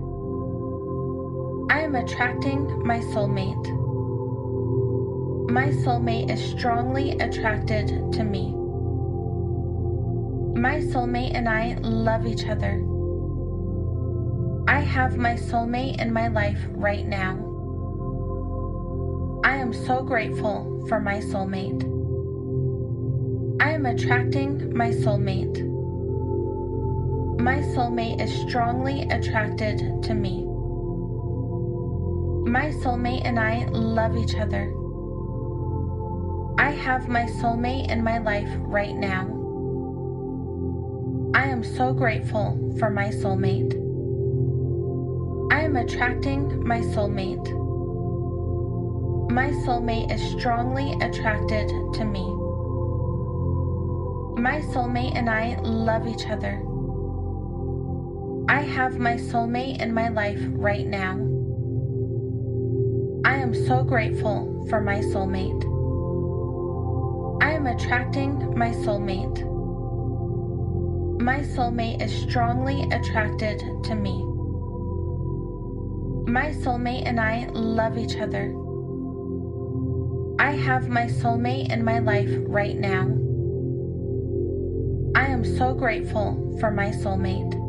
I 1.71 1.83
am 1.83 1.95
attracting 1.95 2.87
my 2.87 3.01
soulmate. 3.01 3.67
My 5.51 5.69
soulmate 5.69 6.31
is 6.31 6.43
strongly 6.43 7.19
attracted 7.19 7.89
to 8.15 8.25
me. 8.25 8.53
My 10.59 10.81
soulmate 10.81 11.35
and 11.35 11.51
I 11.51 11.77
love 11.83 12.27
each 12.27 12.47
other. 12.47 12.83
I 14.67 14.81
have 14.81 15.19
my 15.19 15.35
soulmate 15.35 16.01
in 16.01 16.15
my 16.15 16.29
life 16.29 16.67
right 16.71 17.07
now. 17.07 17.35
I 19.45 19.57
am 19.57 19.75
so 19.75 20.03
grateful 20.03 20.83
for 20.89 20.99
my 20.99 21.19
soulmate. 21.19 21.85
I 23.61 23.73
am 23.73 23.85
attracting 23.85 24.75
my 24.75 24.89
soulmate. 24.93 25.76
My 27.47 27.59
soulmate 27.59 28.21
is 28.21 28.35
strongly 28.41 29.03
attracted 29.03 29.79
to 30.03 30.15
me. 30.15 30.43
My 32.51 32.73
soulmate 32.83 33.25
and 33.25 33.39
I 33.39 33.67
love 33.67 34.17
each 34.17 34.35
other. 34.35 34.75
I 36.59 36.73
have 36.73 37.07
my 37.07 37.27
soulmate 37.27 37.89
in 37.89 38.03
my 38.03 38.19
life 38.19 38.49
right 38.63 38.97
now. 38.97 39.29
I 41.37 41.45
am 41.45 41.63
so 41.63 41.93
grateful 41.93 42.75
for 42.81 42.91
my 42.91 43.11
soulmate. 43.11 43.75
I 45.53 45.61
am 45.63 45.77
attracting 45.77 46.67
my 46.67 46.81
soulmate. 46.81 47.49
My 49.31 49.51
soulmate 49.65 50.13
is 50.13 50.21
strongly 50.37 50.95
attracted 51.01 51.69
to 51.69 52.05
me. 52.05 52.27
My 54.43 54.61
soulmate 54.75 55.15
and 55.15 55.31
I 55.31 55.61
love 55.63 56.09
each 56.09 56.27
other. 56.27 56.61
I 58.49 58.61
have 58.61 58.99
my 59.01 59.15
soulmate 59.15 59.83
in 59.83 59.93
my 59.93 60.09
life 60.09 60.39
right 60.51 60.87
now. 60.87 61.15
I 63.25 63.39
am 63.39 63.53
so 63.67 63.83
grateful 63.83 64.65
for 64.69 64.81
my 64.81 65.01
soulmate. 65.01 65.65
I 67.43 67.51
am 67.51 67.67
attracting 67.67 68.57
my 68.57 68.71
soulmate. 68.71 69.43
My 71.21 71.41
soulmate 71.41 72.01
is 72.01 72.15
strongly 72.15 72.85
attracted 72.93 73.59
to 73.83 73.95
me. 73.97 74.17
My 76.31 76.53
soulmate 76.53 77.03
and 77.05 77.19
I 77.19 77.49
love 77.53 77.99
each 77.99 78.17
other. 78.17 78.55
I 80.39 80.53
have 80.53 80.89
my 80.89 81.07
soulmate 81.07 81.73
in 81.73 81.85
my 81.85 81.99
life 81.99 82.31
right 82.47 82.77
now. 82.77 83.09
I 85.17 85.27
am 85.27 85.45
so 85.45 85.75
grateful 85.75 86.57
for 86.61 86.71
my 86.71 86.91
soulmate. 86.91 87.66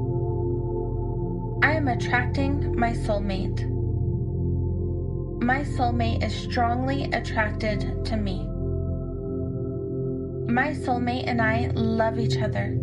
Am 1.88 1.98
attracting 1.98 2.78
my 2.78 2.92
soulmate. 2.92 3.64
My 5.42 5.62
soulmate 5.62 6.22
is 6.22 6.36
strongly 6.36 7.06
attracted 7.14 8.04
to 8.04 8.18
me. 8.18 8.46
My 10.52 10.74
soulmate 10.74 11.28
and 11.28 11.42
I 11.42 11.72
love 11.76 12.20
each 12.20 12.36
other. 12.40 12.78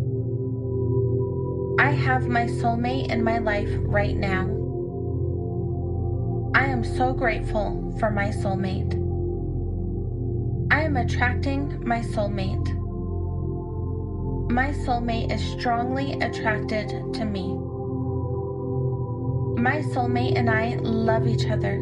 I 1.77 1.91
have 1.91 2.27
my 2.27 2.47
soulmate 2.47 3.11
in 3.11 3.23
my 3.23 3.37
life 3.37 3.69
right 3.81 4.17
now. 4.17 4.45
I 6.55 6.65
am 6.65 6.83
so 6.83 7.13
grateful 7.13 7.95
for 7.99 8.09
my 8.09 8.29
soulmate. 8.29 8.95
I 10.71 10.81
am 10.81 10.97
attracting 10.97 11.87
my 11.87 11.99
soulmate. 11.99 12.69
My 14.49 14.69
soulmate 14.69 15.31
is 15.31 15.43
strongly 15.59 16.13
attracted 16.13 16.89
to 17.13 17.23
me. 17.23 17.64
My 19.65 19.81
soulmate 19.81 20.37
and 20.37 20.47
I 20.47 20.75
love 20.83 21.25
each 21.25 21.47
other. 21.47 21.77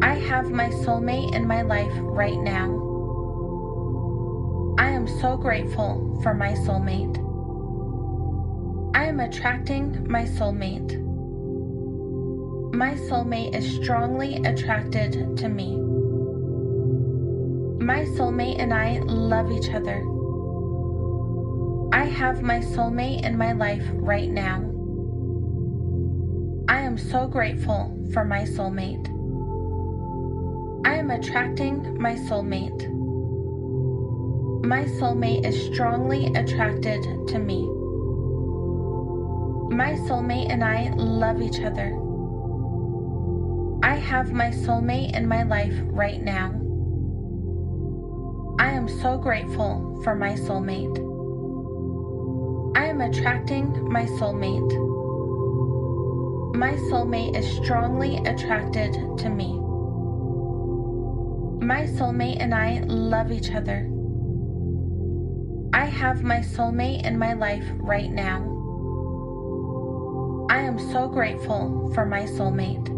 I 0.00 0.14
have 0.14 0.48
my 0.48 0.70
soulmate 0.70 1.34
in 1.34 1.44
my 1.44 1.62
life 1.62 1.90
right 1.92 2.38
now. 2.38 2.68
I 4.78 4.90
am 4.90 5.08
so 5.08 5.36
grateful 5.36 6.20
for 6.22 6.34
my 6.34 6.52
soulmate. 6.52 7.18
I 8.94 9.06
am 9.06 9.18
attracting 9.18 10.06
my 10.08 10.22
soulmate. 10.22 11.02
My 12.72 12.94
soulmate 12.94 13.56
is 13.56 13.82
strongly 13.82 14.36
attracted 14.44 15.36
to 15.38 15.48
me. 15.48 15.74
My 17.84 18.04
soulmate 18.04 18.60
and 18.60 18.72
I 18.72 19.00
love 19.00 19.50
each 19.50 19.74
other. 19.74 19.98
I 21.92 22.04
have 22.04 22.40
my 22.40 22.60
soulmate 22.60 23.24
in 23.24 23.36
my 23.36 23.50
life 23.52 23.82
right 23.94 24.30
now. 24.30 24.67
So 26.98 27.28
grateful 27.28 27.96
for 28.12 28.24
my 28.24 28.42
soulmate. 28.42 29.06
I 30.84 30.96
am 30.96 31.10
attracting 31.10 31.96
my 31.98 32.16
soulmate. 32.16 32.92
My 34.64 34.82
soulmate 34.84 35.46
is 35.46 35.72
strongly 35.72 36.26
attracted 36.34 37.02
to 37.28 37.38
me. 37.38 37.62
My 39.74 39.92
soulmate 40.06 40.50
and 40.50 40.64
I 40.64 40.90
love 40.96 41.40
each 41.40 41.60
other. 41.60 41.96
I 43.82 43.94
have 43.94 44.32
my 44.32 44.50
soulmate 44.50 45.16
in 45.16 45.28
my 45.28 45.44
life 45.44 45.74
right 45.84 46.20
now. 46.20 46.50
I 48.58 48.72
am 48.72 48.88
so 48.88 49.16
grateful 49.16 50.00
for 50.02 50.16
my 50.16 50.32
soulmate. 50.32 50.98
I 52.76 52.86
am 52.86 53.00
attracting 53.00 53.90
my 53.90 54.04
soulmate. 54.04 54.87
My 56.58 56.72
soulmate 56.90 57.36
is 57.36 57.46
strongly 57.62 58.16
attracted 58.16 58.92
to 58.92 59.28
me. 59.28 59.52
My 61.64 61.84
soulmate 61.84 62.38
and 62.40 62.52
I 62.52 62.80
love 62.80 63.30
each 63.30 63.52
other. 63.52 63.88
I 65.72 65.84
have 65.84 66.24
my 66.24 66.40
soulmate 66.40 67.06
in 67.06 67.16
my 67.16 67.34
life 67.34 67.64
right 67.74 68.10
now. 68.10 68.40
I 70.50 70.58
am 70.58 70.80
so 70.90 71.06
grateful 71.06 71.92
for 71.94 72.04
my 72.04 72.22
soulmate. 72.22 72.88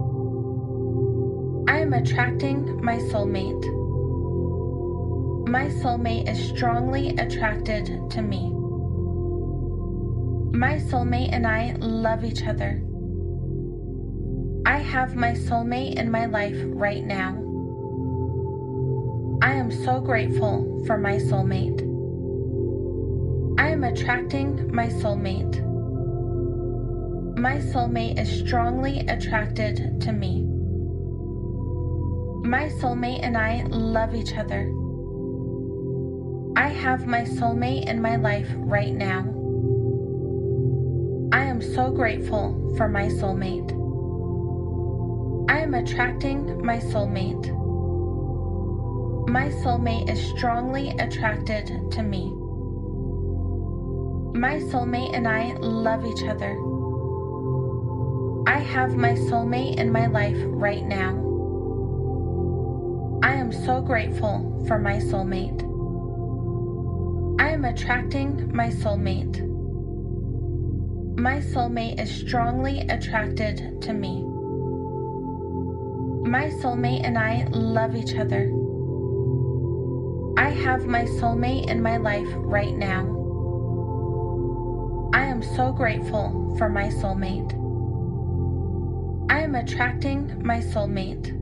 I 1.69 1.81
am 1.81 1.93
attracting 1.93 2.83
my 2.83 2.97
soulmate. 2.97 3.67
My 5.47 5.67
soulmate 5.67 6.31
is 6.31 6.49
strongly 6.49 7.11
attracted 7.19 8.11
to 8.13 8.23
me. 8.23 8.55
My 10.57 10.79
soulmate 10.79 11.35
and 11.35 11.47
I 11.47 11.75
love 11.79 12.25
each 12.25 12.47
other. 12.47 12.83
I 14.71 14.79
have 14.79 15.17
my 15.17 15.33
soulmate 15.33 15.97
in 15.97 16.13
my 16.13 16.27
life 16.27 16.57
right 16.65 17.05
now. 17.05 17.33
I 19.43 19.55
am 19.55 19.73
so 19.73 19.99
grateful 19.99 20.85
for 20.87 20.97
my 20.97 21.17
soulmate. 21.17 21.81
I 23.59 23.71
am 23.71 23.83
attracting 23.83 24.73
my 24.73 24.87
soulmate. 24.87 25.57
My 27.37 27.57
soulmate 27.57 28.21
is 28.21 28.31
strongly 28.47 29.01
attracted 29.01 30.01
to 30.03 30.13
me. 30.13 30.45
My 32.49 32.69
soulmate 32.69 33.25
and 33.25 33.37
I 33.37 33.65
love 33.71 34.15
each 34.15 34.37
other. 34.37 34.73
I 36.55 36.69
have 36.69 37.09
my 37.09 37.23
soulmate 37.23 37.89
in 37.89 38.01
my 38.01 38.15
life 38.15 38.49
right 38.55 38.95
now. 38.95 39.23
I 41.33 41.43
am 41.43 41.61
so 41.61 41.91
grateful 41.91 42.73
for 42.77 42.89
my 42.89 43.07
soulmate. 43.09 43.80
I 45.51 45.59
am 45.59 45.75
attracting 45.75 46.65
my 46.65 46.79
soulmate. 46.79 47.49
My 49.29 49.49
soulmate 49.49 50.09
is 50.09 50.25
strongly 50.31 50.91
attracted 50.91 51.91
to 51.91 52.03
me. 52.05 52.31
My 54.39 54.61
soulmate 54.61 55.17
and 55.17 55.27
I 55.27 55.55
love 55.55 56.07
each 56.07 56.23
other. 56.23 56.53
I 58.47 58.61
have 58.61 58.95
my 58.95 59.15
soulmate 59.15 59.79
in 59.79 59.91
my 59.91 60.07
life 60.07 60.39
right 60.41 60.85
now. 60.85 61.17
I 63.25 63.35
am 63.35 63.51
so 63.51 63.81
grateful 63.81 64.65
for 64.69 64.79
my 64.79 64.99
soulmate. 64.99 65.63
I 67.41 67.51
am 67.51 67.65
attracting 67.65 68.55
my 68.55 68.69
soulmate. 68.69 69.41
My 71.19 71.41
soulmate 71.41 71.99
is 71.99 72.09
strongly 72.09 72.83
attracted 72.83 73.83
to 73.83 73.93
me. 73.93 74.30
My 76.25 76.51
soulmate 76.51 77.05
and 77.05 77.17
I 77.17 77.45
love 77.51 77.97
each 77.97 78.15
other. 78.15 78.53
I 80.37 80.51
have 80.51 80.87
my 80.87 81.05
soulmate 81.05 81.71
in 81.71 81.83
my 81.83 81.97
life 81.97 82.29
right 82.35 82.77
now. 82.77 83.17
I 85.15 85.25
am 85.25 85.43
so 85.43 85.73
grateful 85.73 86.55
for 86.59 86.69
my 86.69 86.89
soulmate. 86.89 87.53
I 89.31 89.41
am 89.41 89.55
attracting 89.55 90.45
my 90.45 90.59
soulmate. 90.59 91.33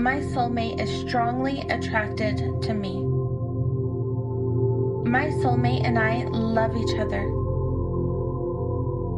My 0.00 0.20
soulmate 0.20 0.80
is 0.80 1.08
strongly 1.08 1.60
attracted 1.68 2.38
to 2.62 2.74
me. 2.74 2.94
My 5.10 5.26
soulmate 5.42 5.84
and 5.84 5.98
I 5.98 6.24
love 6.28 6.76
each 6.76 6.96
other. 6.98 7.26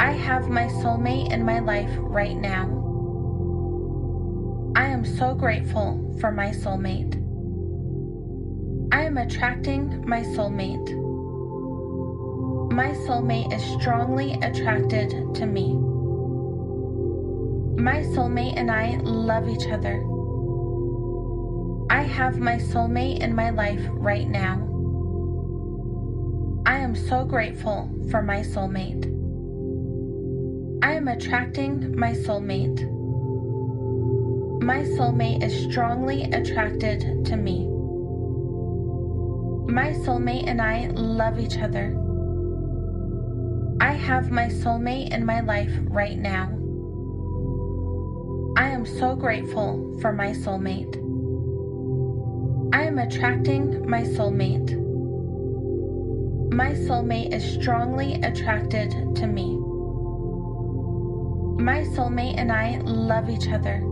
I 0.01 0.13
have 0.13 0.49
my 0.49 0.65
soulmate 0.83 1.31
in 1.31 1.45
my 1.45 1.61
life 1.61 1.91
right 1.99 2.37
now. 2.37 2.82
I 4.75 4.87
am 4.87 5.05
so 5.05 5.35
grateful 5.35 6.17
for 6.19 6.33
my 6.33 6.49
soulmate. 6.49 7.17
I 8.91 9.03
am 9.03 9.19
attracting 9.19 10.09
my 10.09 10.23
soulmate. 10.23 10.89
My 12.73 12.93
soulmate 13.07 13.53
is 13.53 13.63
strongly 13.81 14.33
attracted 14.41 15.11
to 15.35 15.45
me. 15.45 15.75
My 17.83 18.01
soulmate 18.15 18.57
and 18.57 18.71
I 18.71 18.97
love 19.03 19.47
each 19.47 19.67
other. 19.69 20.03
I 21.91 22.03
have 22.03 22.39
my 22.39 22.57
soulmate 22.57 23.19
in 23.21 23.35
my 23.35 23.51
life 23.51 23.87
right 23.91 24.27
now. 24.27 24.57
I 26.65 26.79
am 26.79 26.95
so 26.95 27.27
grateful 27.27 27.91
for 28.11 28.23
my 28.23 28.41
soulmate. 28.41 29.05
I 30.83 30.95
am 30.95 31.09
attracting 31.09 31.95
my 31.95 32.13
soulmate. 32.13 33.02
My 34.63 34.85
soulmate 34.85 35.43
is 35.43 35.65
strongly 35.65 36.23
attracted 36.23 37.25
to 37.25 37.37
me. 37.37 37.67
My 39.67 39.91
soulmate 39.91 40.47
and 40.47 40.63
I 40.63 40.87
love 40.87 41.41
each 41.41 41.59
other. 41.59 41.99
I 43.81 43.91
have 43.95 44.31
my 44.31 44.47
soulmate 44.47 45.13
in 45.13 45.27
my 45.27 45.41
life 45.41 45.73
right 45.89 46.17
now. 46.17 46.45
I 48.57 48.69
am 48.69 48.87
so 48.87 49.17
grateful 49.17 49.99
for 50.01 50.13
my 50.13 50.29
soulmate. 50.29 50.95
I 52.73 52.85
am 52.85 53.01
attracting 53.01 53.91
my 53.91 54.03
soulmate. 54.03 54.81
My 56.53 56.71
soulmate 56.71 57.35
is 57.35 57.43
strongly 57.61 58.15
attracted 58.23 58.93
to 59.17 59.27
me. 59.27 59.57
My 61.61 61.83
soulmate 61.97 62.39
and 62.39 62.53
I 62.53 62.79
love 62.85 63.29
each 63.29 63.49
other. 63.49 63.92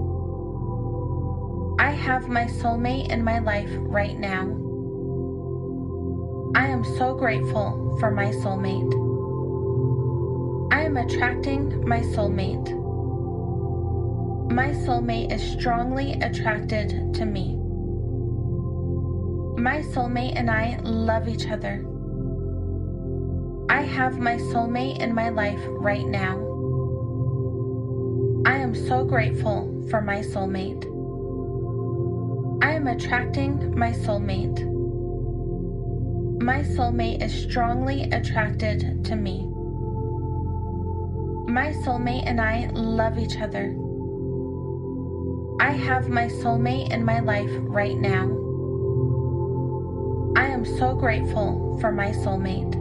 I 1.81 1.93
have 1.93 2.29
my 2.29 2.45
soulmate 2.45 3.09
in 3.09 3.25
my 3.25 3.39
life 3.39 3.71
right 3.73 4.19
now. 4.19 4.43
I 6.55 6.67
am 6.67 6.85
so 6.85 7.15
grateful 7.15 7.97
for 7.99 8.11
my 8.11 8.27
soulmate. 8.27 8.93
I 10.75 10.83
am 10.83 10.99
attracting 10.99 11.89
my 11.89 12.01
soulmate. 12.01 12.69
My 14.53 14.73
soulmate 14.73 15.33
is 15.33 15.43
strongly 15.59 16.13
attracted 16.21 17.15
to 17.15 17.25
me. 17.25 17.57
My 19.59 19.81
soulmate 19.81 20.37
and 20.37 20.51
I 20.51 20.79
love 20.83 21.29
each 21.29 21.47
other. 21.49 21.83
I 23.71 23.81
have 23.81 24.19
my 24.19 24.37
soulmate 24.37 24.99
in 24.99 25.15
my 25.15 25.31
life 25.31 25.63
right 25.67 26.07
now. 26.07 26.37
I 28.45 28.59
am 28.59 28.75
so 28.75 29.03
grateful 29.03 29.87
for 29.89 30.03
my 30.03 30.19
soulmate. 30.19 31.00
I 32.63 32.73
am 32.73 32.89
attracting 32.89 33.79
my 33.79 33.91
soulmate. 33.91 34.61
My 36.43 36.63
soulmate 36.63 37.23
is 37.23 37.33
strongly 37.33 38.03
attracted 38.03 39.03
to 39.07 39.17
me. 39.17 39.47
My 41.51 41.73
soulmate 41.83 42.25
and 42.27 42.39
I 42.39 42.69
love 42.75 43.19
each 43.19 43.39
other. 43.39 43.75
I 45.59 45.73
have 45.73 46.11
my 46.11 46.27
soulmate 46.27 46.93
in 46.93 47.03
my 47.03 47.21
life 47.21 47.51
right 47.61 47.97
now. 47.97 48.27
I 50.37 50.47
am 50.49 50.67
so 50.67 50.95
grateful 50.95 51.79
for 51.81 51.91
my 51.91 52.11
soulmate. 52.11 52.77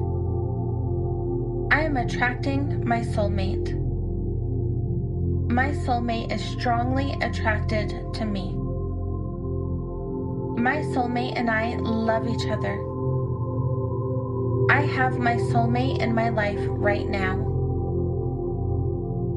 I 1.71 1.83
am 1.83 1.95
attracting 1.95 2.85
my 2.85 2.99
soulmate. 2.99 3.79
My 5.49 5.71
soulmate 5.71 6.33
is 6.33 6.43
strongly 6.43 7.15
attracted 7.21 7.93
to 8.15 8.25
me. 8.25 8.57
My 10.59 10.79
soulmate 10.79 11.37
and 11.37 11.49
I 11.49 11.77
love 11.77 12.27
each 12.27 12.45
other. 12.45 12.73
I 14.69 14.81
have 14.81 15.17
my 15.17 15.37
soulmate 15.37 15.99
in 15.99 16.13
my 16.13 16.27
life 16.27 16.59
right 16.61 17.07
now. 17.07 17.37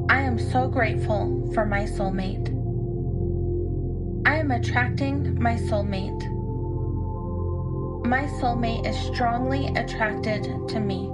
I 0.09 0.19
am 0.19 0.37
so 0.37 0.67
grateful 0.67 1.49
for 1.53 1.65
my 1.65 1.83
soulmate. 1.85 2.49
I 4.27 4.35
am 4.35 4.51
attracting 4.51 5.41
my 5.41 5.55
soulmate. 5.55 6.21
My 8.05 8.25
soulmate 8.41 8.85
is 8.85 8.97
strongly 9.15 9.67
attracted 9.77 10.43
to 10.43 10.79
me. 10.81 11.07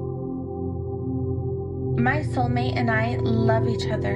My 2.01 2.23
soulmate 2.23 2.77
and 2.77 2.89
I 2.89 3.17
love 3.17 3.69
each 3.69 3.85
other. 3.85 4.15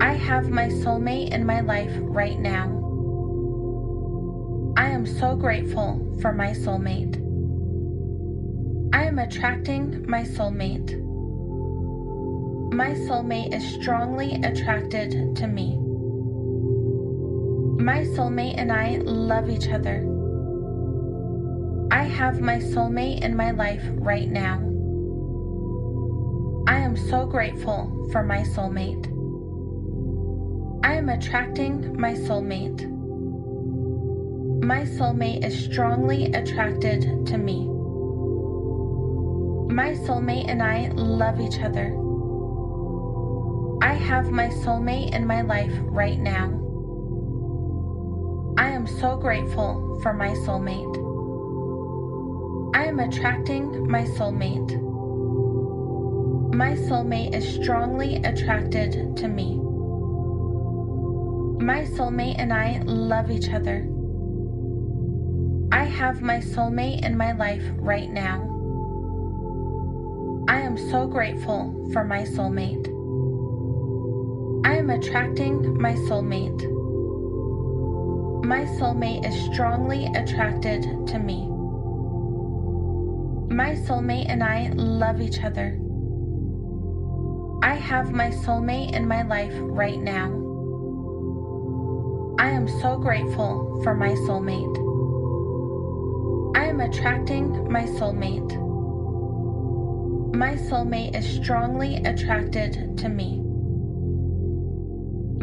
I 0.00 0.14
have 0.14 0.48
my 0.48 0.68
soulmate 0.68 1.32
in 1.34 1.44
my 1.44 1.60
life 1.60 1.92
right 2.00 2.38
now. 2.38 2.79
Am 5.00 5.06
so 5.06 5.34
grateful 5.34 6.18
for 6.20 6.30
my 6.30 6.50
soulmate. 6.50 7.16
I 8.92 9.04
am 9.04 9.18
attracting 9.18 10.04
my 10.06 10.24
soulmate. 10.24 10.92
My 12.74 12.90
soulmate 12.90 13.54
is 13.54 13.66
strongly 13.80 14.34
attracted 14.44 15.34
to 15.36 15.46
me. 15.46 15.78
My 17.82 18.02
soulmate 18.14 18.58
and 18.58 18.70
I 18.70 18.98
love 18.98 19.48
each 19.48 19.70
other. 19.70 20.00
I 21.90 22.02
have 22.02 22.42
my 22.42 22.58
soulmate 22.58 23.22
in 23.22 23.34
my 23.34 23.52
life 23.52 23.82
right 23.92 24.28
now. 24.28 24.58
I 26.68 26.76
am 26.76 26.94
so 26.94 27.24
grateful 27.24 28.06
for 28.12 28.22
my 28.22 28.42
soulmate. 28.42 29.06
I 30.84 30.92
am 30.92 31.08
attracting 31.08 31.98
my 31.98 32.12
soulmate. 32.12 32.89
My 34.62 34.82
soulmate 34.82 35.42
is 35.42 35.64
strongly 35.64 36.26
attracted 36.34 37.26
to 37.28 37.38
me. 37.38 37.66
My 39.74 39.94
soulmate 39.94 40.50
and 40.50 40.62
I 40.62 40.88
love 40.88 41.40
each 41.40 41.60
other. 41.60 41.96
I 43.80 43.94
have 43.94 44.30
my 44.30 44.48
soulmate 44.48 45.14
in 45.14 45.26
my 45.26 45.40
life 45.40 45.72
right 45.84 46.18
now. 46.18 46.48
I 48.58 48.68
am 48.68 48.86
so 48.86 49.16
grateful 49.16 49.98
for 50.02 50.12
my 50.12 50.28
soulmate. 50.28 50.96
I 52.76 52.84
am 52.84 53.00
attracting 53.00 53.90
my 53.90 54.02
soulmate. 54.02 54.78
My 56.54 56.72
soulmate 56.72 57.34
is 57.34 57.48
strongly 57.48 58.16
attracted 58.16 59.16
to 59.16 59.26
me. 59.26 59.56
My 61.64 61.84
soulmate 61.84 62.38
and 62.38 62.52
I 62.52 62.82
love 62.84 63.30
each 63.30 63.48
other. 63.48 63.88
I 65.72 65.84
have 65.84 66.20
my 66.20 66.38
soulmate 66.38 67.04
in 67.04 67.16
my 67.16 67.32
life 67.32 67.62
right 67.76 68.10
now. 68.10 68.42
I 70.48 70.60
am 70.60 70.76
so 70.90 71.06
grateful 71.06 71.88
for 71.92 72.02
my 72.02 72.22
soulmate. 72.22 72.88
I 74.66 74.76
am 74.76 74.90
attracting 74.90 75.80
my 75.80 75.94
soulmate. 75.94 76.60
My 78.44 78.64
soulmate 78.64 79.24
is 79.24 79.52
strongly 79.52 80.06
attracted 80.06 80.82
to 81.06 81.18
me. 81.20 81.46
My 83.54 83.74
soulmate 83.74 84.28
and 84.28 84.42
I 84.42 84.70
love 84.74 85.20
each 85.20 85.44
other. 85.44 85.78
I 87.62 87.74
have 87.74 88.10
my 88.10 88.30
soulmate 88.30 88.92
in 88.92 89.06
my 89.06 89.22
life 89.22 89.54
right 89.54 90.00
now. 90.00 90.26
I 92.40 92.50
am 92.50 92.66
so 92.80 92.98
grateful 92.98 93.80
for 93.84 93.94
my 93.94 94.10
soulmate. 94.26 94.89
Attracting 96.80 97.70
my 97.70 97.82
soulmate. 97.82 98.50
My 100.34 100.54
soulmate 100.54 101.14
is 101.14 101.26
strongly 101.26 101.96
attracted 101.96 102.96
to 102.98 103.08
me. 103.08 103.42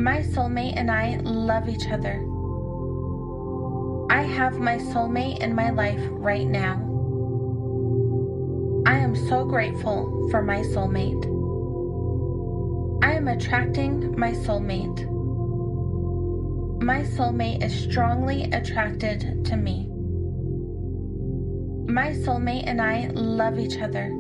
My 0.02 0.23
soulmate 0.23 0.73
and 0.76 0.89
I 0.89 1.19
love 1.23 1.69
each 1.69 1.88
other. 1.89 2.15
I 4.10 4.23
have 4.23 4.60
my 4.60 4.78
soulmate 4.78 5.39
in 5.39 5.54
my 5.54 5.69
life 5.69 6.02
right 6.10 6.47
now. 6.47 6.76
I 8.88 8.97
am 8.97 9.15
so 9.15 9.45
grateful 9.45 10.28
for 10.32 10.41
my 10.41 10.62
soulmate. 10.62 11.23
I 13.04 13.13
am 13.13 13.28
attracting 13.28 14.19
my 14.19 14.32
soulmate. 14.32 15.06
My 16.82 17.04
soulmate 17.04 17.63
is 17.63 17.73
strongly 17.73 18.45
attracted 18.52 19.45
to 19.45 19.56
me. 19.56 19.91
My 21.89 22.10
soulmate 22.10 22.65
and 22.67 22.82
I 22.82 23.08
love 23.13 23.58
each 23.58 23.78
other. 23.78 24.13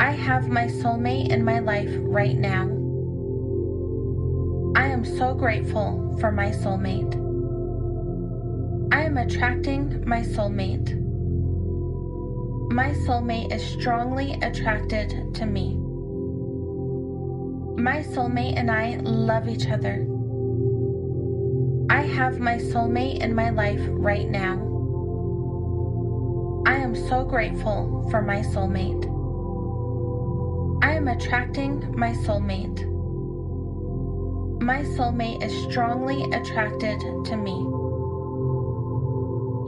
I 0.00 0.10
have 0.10 0.48
my 0.48 0.66
soulmate 0.66 1.28
in 1.28 1.44
my 1.44 1.60
life 1.60 1.90
right 2.00 2.36
now. 2.36 2.64
I 4.74 4.88
am 4.88 5.04
so 5.04 5.32
grateful 5.32 6.16
for 6.18 6.32
my 6.32 6.50
soulmate. 6.50 7.14
I 8.92 9.04
am 9.04 9.16
attracting 9.16 10.02
my 10.04 10.22
soulmate. 10.22 11.00
My 12.72 12.90
soulmate 13.06 13.52
is 13.52 13.64
strongly 13.64 14.32
attracted 14.42 15.34
to 15.36 15.46
me. 15.46 15.76
My 17.80 18.02
soulmate 18.02 18.58
and 18.58 18.72
I 18.72 18.96
love 19.04 19.48
each 19.48 19.68
other. 19.68 20.04
I 21.88 22.02
have 22.02 22.40
my 22.40 22.56
soulmate 22.58 23.20
in 23.20 23.36
my 23.36 23.50
life 23.50 23.82
right 23.90 24.28
now. 24.28 24.75
I 26.66 26.74
am 26.74 26.96
so 26.96 27.24
grateful 27.24 28.08
for 28.10 28.20
my 28.20 28.38
soulmate. 28.40 29.04
I 30.82 30.94
am 30.94 31.06
attracting 31.06 31.94
my 31.96 32.10
soulmate. 32.10 32.84
My 34.60 34.82
soulmate 34.82 35.44
is 35.44 35.70
strongly 35.70 36.24
attracted 36.32 36.98
to 37.26 37.36
me. 37.36 37.54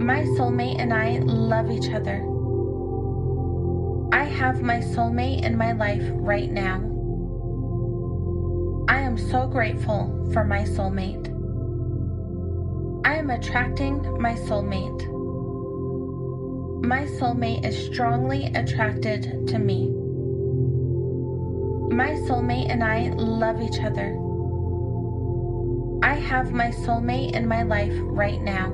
My 0.05 0.25
soulmate 0.37 0.81
and 0.81 0.93
I 0.93 1.19
love 1.21 1.71
each 1.71 1.89
other. 1.91 2.17
I 4.13 4.25
have 4.25 4.61
my 4.61 4.81
soulmate 4.81 5.45
in 5.45 5.57
my 5.57 5.71
life 5.71 6.03
right 6.15 6.51
now. 6.51 6.79
I 8.89 8.99
am 8.99 9.17
so 9.17 9.47
grateful 9.47 10.29
for 10.33 10.43
my 10.43 10.63
soulmate. 10.65 11.29
I 13.07 13.15
am 13.15 13.31
attracting 13.31 14.21
my 14.21 14.35
soulmate. 14.35 15.18
My 16.83 17.07
soulmate 17.07 17.67
is 17.67 17.87
strongly 17.87 18.47
attracted 18.55 19.49
to 19.49 19.59
me. 19.59 19.89
My 21.95 22.11
soulmate 22.27 22.71
and 22.71 22.85
I 22.85 23.09
love 23.09 23.61
each 23.61 23.81
other. 23.81 24.17
I 26.03 26.15
have 26.15 26.53
my 26.53 26.71
soulmate 26.71 27.33
in 27.33 27.49
my 27.49 27.65
life 27.65 27.93
right 27.97 28.41
now. 28.41 28.71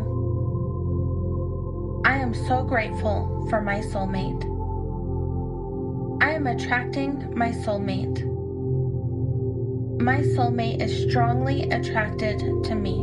I 2.04 2.16
am 2.18 2.34
so 2.34 2.62
grateful 2.62 3.46
for 3.48 3.62
my 3.62 3.80
soulmate. 3.80 4.44
I 6.22 6.32
am 6.32 6.46
attracting 6.46 7.32
my 7.34 7.50
soulmate. 7.50 8.22
My 10.00 10.18
soulmate 10.18 10.82
is 10.82 11.08
strongly 11.08 11.70
attracted 11.70 12.38
to 12.38 12.74
me. 12.74 12.98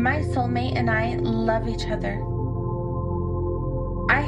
My 0.00 0.20
soulmate 0.20 0.76
and 0.76 0.88
I 0.88 1.16
love 1.16 1.68
each 1.68 1.88
other. 1.88 2.33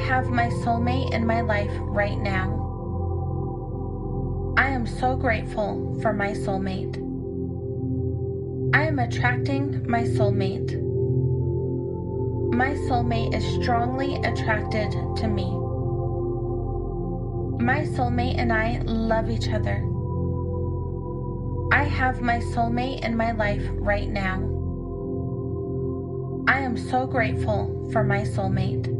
Have 0.07 0.31
my 0.31 0.49
soulmate 0.49 1.12
in 1.12 1.27
my 1.27 1.40
life 1.40 1.73
right 1.81 2.16
now. 2.16 2.62
I 4.57 4.69
am 4.69 4.87
so 4.87 5.16
grateful 5.16 5.99
for 6.01 6.12
my 6.12 6.31
soulmate. 6.31 6.97
I 8.73 8.87
am 8.87 9.01
attracting 9.01 9.85
my 9.90 10.05
soulmate. 10.05 10.81
My 12.55 12.75
soulmate 12.88 13.35
is 13.35 13.45
strongly 13.61 14.14
attracted 14.23 14.92
to 14.92 15.27
me. 15.27 15.51
My 17.59 17.81
soulmate 17.85 18.38
and 18.38 18.53
I 18.53 18.79
love 18.85 19.29
each 19.29 19.49
other. 19.49 19.85
I 21.73 21.83
have 21.83 22.21
my 22.21 22.38
soulmate 22.38 23.05
in 23.05 23.16
my 23.16 23.33
life 23.33 23.66
right 23.73 24.09
now. 24.09 24.38
I 26.47 26.61
am 26.61 26.77
so 26.77 27.09
grateful 27.09 27.90
for 27.90 28.05
my 28.05 28.21
soulmate. 28.21 28.95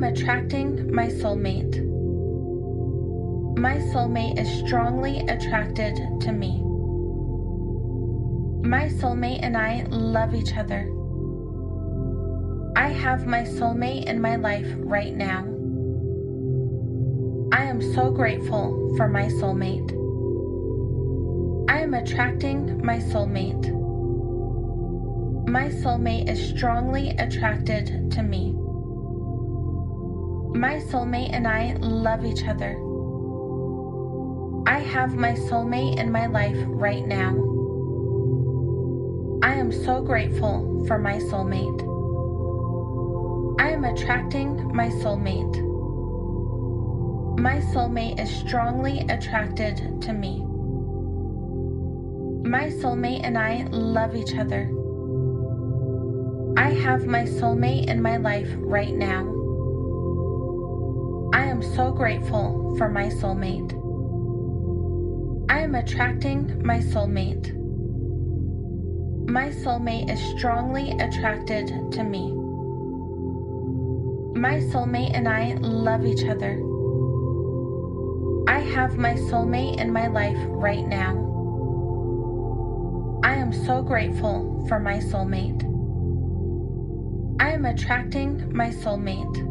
Am 0.00 0.04
attracting 0.04 0.94
my 0.94 1.08
soulmate. 1.08 1.76
My 3.58 3.76
soulmate 3.92 4.38
is 4.38 4.48
strongly 4.66 5.18
attracted 5.28 5.94
to 6.22 6.32
me. 6.32 6.62
My 8.66 8.88
soulmate 8.88 9.40
and 9.42 9.58
I 9.58 9.84
love 9.90 10.34
each 10.34 10.56
other. 10.56 10.90
I 12.76 12.88
have 12.88 13.26
my 13.26 13.42
soulmate 13.42 14.06
in 14.06 14.22
my 14.22 14.36
life 14.36 14.72
right 14.78 15.14
now. 15.14 15.42
I 17.52 17.64
am 17.64 17.82
so 17.92 18.10
grateful 18.10 18.94
for 18.96 19.06
my 19.06 19.26
soulmate. 19.26 19.90
I 21.68 21.82
am 21.82 21.92
attracting 21.92 22.82
my 22.82 22.96
soulmate. 22.96 23.68
My 25.46 25.68
soulmate 25.68 26.30
is 26.30 26.48
strongly 26.48 27.10
attracted 27.10 28.10
to 28.12 28.22
me. 28.22 28.59
My 30.54 30.80
soulmate 30.80 31.32
and 31.32 31.46
I 31.46 31.74
love 31.80 32.24
each 32.24 32.44
other. 32.44 32.72
I 34.66 34.80
have 34.80 35.14
my 35.14 35.32
soulmate 35.32 35.98
in 35.98 36.10
my 36.10 36.26
life 36.26 36.58
right 36.66 37.06
now. 37.06 37.30
I 39.42 39.54
am 39.54 39.70
so 39.70 40.02
grateful 40.02 40.84
for 40.86 40.98
my 40.98 41.18
soulmate. 41.18 41.80
I 43.60 43.70
am 43.70 43.84
attracting 43.84 44.74
my 44.74 44.88
soulmate. 44.88 45.56
My 47.38 47.60
soulmate 47.72 48.18
is 48.18 48.30
strongly 48.30 49.00
attracted 49.08 50.02
to 50.02 50.12
me. 50.12 50.40
My 52.42 52.68
soulmate 52.68 53.24
and 53.24 53.38
I 53.38 53.68
love 53.70 54.16
each 54.16 54.34
other. 54.34 54.64
I 56.56 56.70
have 56.70 57.06
my 57.06 57.22
soulmate 57.22 57.86
in 57.86 58.02
my 58.02 58.16
life 58.16 58.48
right 58.58 58.94
now. 58.94 59.39
Am 61.60 61.74
so 61.76 61.92
grateful 61.92 62.74
for 62.78 62.88
my 62.88 63.08
soulmate. 63.08 63.74
I 65.50 65.60
am 65.60 65.74
attracting 65.74 66.64
my 66.64 66.78
soulmate. 66.78 67.54
My 69.28 69.50
soulmate 69.50 70.10
is 70.10 70.38
strongly 70.38 70.92
attracted 70.92 71.66
to 71.92 72.02
me. 72.02 72.32
My 74.40 74.60
soulmate 74.72 75.14
and 75.14 75.28
I 75.28 75.52
love 75.60 76.06
each 76.06 76.24
other. 76.24 76.54
I 78.48 78.60
have 78.60 78.96
my 78.96 79.12
soulmate 79.12 79.82
in 79.82 79.92
my 79.92 80.06
life 80.06 80.38
right 80.48 80.86
now. 80.88 81.12
I 83.22 83.34
am 83.34 83.52
so 83.52 83.82
grateful 83.82 84.64
for 84.66 84.80
my 84.80 84.96
soulmate. 84.96 85.62
I 87.38 87.50
am 87.50 87.66
attracting 87.66 88.50
my 88.50 88.70
soulmate. 88.70 89.49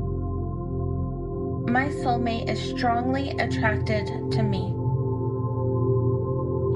My 1.69 1.89
soulmate 1.89 2.49
is 2.49 2.59
strongly 2.59 3.29
attracted 3.37 4.07
to 4.31 4.41
me. 4.41 4.73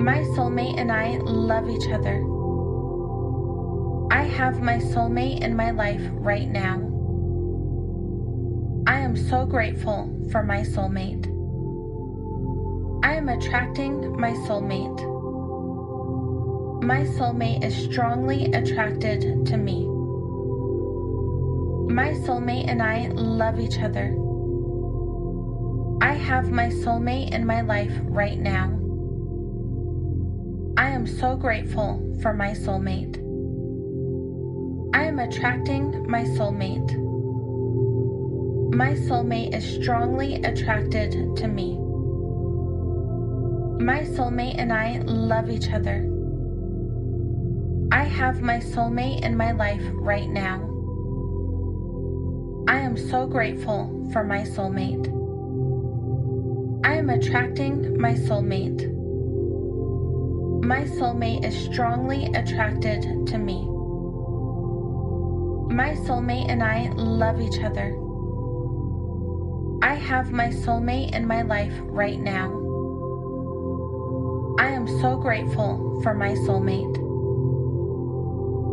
My 0.04 0.20
soulmate 0.36 0.80
and 0.80 0.92
I 0.92 1.18
love 1.18 1.68
each 1.68 1.90
other. 1.90 2.18
I 4.12 4.22
have 4.22 4.62
my 4.62 4.78
soulmate 4.78 5.42
in 5.42 5.56
my 5.56 5.72
life 5.72 6.04
right 6.12 6.48
now. 6.48 6.76
I 8.86 9.00
am 9.00 9.16
so 9.18 9.48
grateful 9.48 10.16
for 10.32 10.44
my 10.44 10.62
soulmate. 10.62 11.26
I 13.04 13.16
am 13.16 13.30
attracting 13.30 14.16
my 14.22 14.34
soulmate. 14.46 15.02
My 16.84 17.00
soulmate 17.00 17.64
is 17.64 17.76
strongly 17.76 18.46
attracted 18.54 19.48
to 19.48 19.58
me. 19.58 19.88
My 21.92 22.12
soulmate 22.12 22.70
and 22.70 22.80
I 22.80 23.08
love 23.08 23.60
each 23.60 23.80
other. 23.80 24.23
I 26.04 26.12
have 26.16 26.52
my 26.52 26.68
soulmate 26.68 27.32
in 27.32 27.46
my 27.46 27.62
life 27.62 27.94
right 28.02 28.38
now. 28.38 28.66
I 30.76 30.90
am 30.90 31.08
so 31.08 31.38
grateful 31.38 32.20
for 32.22 32.34
my 32.34 32.50
soulmate. 32.50 33.20
I 34.94 35.06
am 35.06 35.20
attracting 35.20 36.06
my 36.12 36.26
soulmate. 36.26 36.94
My 38.76 38.96
soulmate 38.96 39.56
is 39.56 39.82
strongly 39.82 40.44
attracted 40.44 41.38
to 41.38 41.48
me. 41.48 41.78
My 43.82 44.02
soulmate 44.02 44.56
and 44.58 44.74
I 44.74 44.98
love 45.06 45.50
each 45.50 45.72
other. 45.72 46.06
I 47.94 48.04
have 48.04 48.42
my 48.42 48.58
soulmate 48.58 49.24
in 49.24 49.38
my 49.38 49.54
life 49.54 49.84
right 49.94 50.30
now. 50.30 50.70
I 52.68 52.80
am 52.80 52.98
so 52.98 53.26
grateful 53.26 54.10
for 54.12 54.26
my 54.26 54.42
soulmate. 54.42 55.23
I 56.86 56.96
am 56.96 57.10
attracting 57.10 57.98
my 57.98 58.14
soulmate. 58.14 58.92
My 60.66 60.84
soulmate 60.84 61.46
is 61.46 61.58
strongly 61.58 62.26
attracted 62.34 63.26
to 63.28 63.38
me. 63.38 63.64
My 65.74 65.94
soulmate 66.06 66.50
and 66.50 66.62
I 66.62 66.90
love 66.90 67.40
each 67.40 67.64
other. 67.64 67.98
I 69.82 69.96
have 69.96 70.34
my 70.34 70.50
soulmate 70.50 71.16
in 71.16 71.26
my 71.26 71.44
life 71.44 71.74
right 71.84 72.20
now. 72.20 72.50
I 74.60 74.68
am 74.68 74.86
so 75.00 75.16
grateful 75.16 76.02
for 76.04 76.14
my 76.14 76.34
soulmate. 76.34 76.98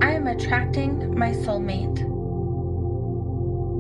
I 0.03 0.13
am 0.15 0.27
attracting 0.27 1.17
my 1.17 1.31
soulmate. 1.31 2.01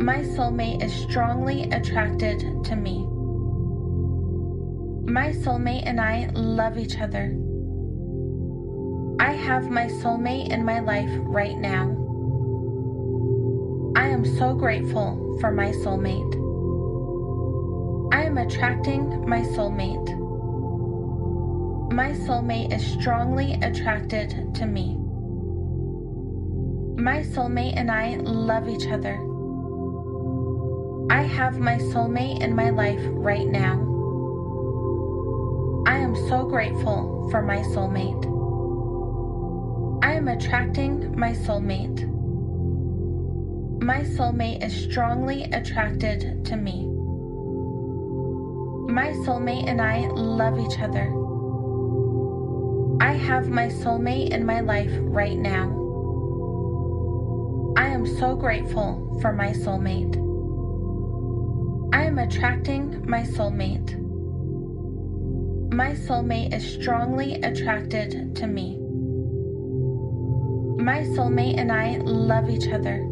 My 0.01 0.23
soulmate 0.23 0.85
is 0.85 0.93
strongly 0.93 1.65
attracted 1.71 2.63
to 2.65 2.77
me. 2.77 3.09
My 5.05 5.33
soulmate 5.33 5.83
and 5.87 6.01
I 6.01 6.31
love 6.35 6.79
each 6.79 6.99
other. 6.99 7.37
I 9.19 9.33
have 9.33 9.69
my 9.69 9.87
soulmate 9.87 10.51
in 10.51 10.65
my 10.65 10.81
life 10.81 11.11
right 11.23 11.59
now. 11.59 11.97
I 13.97 14.09
am 14.09 14.25
so 14.25 14.55
grateful 14.55 15.37
for 15.41 15.51
my 15.51 15.73
soulmate. 15.73 16.35
I 18.15 18.25
am 18.25 18.39
attracting 18.39 19.29
my 19.29 19.41
soulmate. 19.41 20.09
My 21.93 22.13
soulmate 22.13 22.73
is 22.73 22.87
strongly 22.87 23.55
attracted 23.63 24.55
to 24.55 24.67
me. 24.67 24.97
My 27.03 27.23
soulmate 27.23 27.77
and 27.77 27.91
I 27.91 28.17
love 28.17 28.69
each 28.69 28.87
other. 28.87 29.17
I 31.11 31.23
have 31.23 31.59
my 31.59 31.79
soulmate 31.79 32.41
in 32.41 32.55
my 32.55 32.71
life 32.71 33.01
right 33.05 33.47
now. 33.47 33.90
Am 36.11 36.29
so 36.29 36.45
grateful 36.45 37.29
for 37.31 37.41
my 37.41 37.59
soulmate. 37.59 38.25
I 40.03 40.15
am 40.15 40.27
attracting 40.27 41.17
my 41.17 41.31
soulmate. 41.31 42.03
My 43.81 44.01
soulmate 44.01 44.65
is 44.65 44.75
strongly 44.75 45.45
attracted 45.45 46.45
to 46.47 46.57
me. 46.57 46.85
My 48.93 49.13
soulmate 49.23 49.69
and 49.69 49.81
I 49.81 50.09
love 50.09 50.59
each 50.59 50.81
other. 50.81 51.15
I 53.01 53.13
have 53.13 53.49
my 53.49 53.69
soulmate 53.69 54.31
in 54.31 54.45
my 54.45 54.63
life 54.63 54.91
right 54.93 55.39
now. 55.39 55.69
I 57.77 57.87
am 57.87 58.05
so 58.19 58.35
grateful 58.35 59.17
for 59.23 59.33
my 59.33 59.53
soulmate. 59.53 60.17
I 61.95 62.03
am 62.03 62.19
attracting 62.19 63.09
my 63.09 63.23
soulmate. 63.23 64.00
My 65.73 65.93
soulmate 65.93 66.53
is 66.53 66.69
strongly 66.69 67.35
attracted 67.35 68.35
to 68.35 68.47
me. 68.49 68.77
My 70.83 71.03
soulmate 71.03 71.59
and 71.59 71.71
I 71.71 71.99
love 71.99 72.51
each 72.51 72.67
other. 72.67 73.07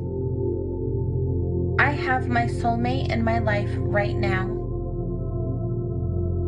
I 1.78 1.92
have 1.92 2.26
my 2.26 2.46
soulmate 2.46 3.12
in 3.12 3.22
my 3.22 3.38
life 3.38 3.70
right 3.76 4.16
now. 4.16 4.46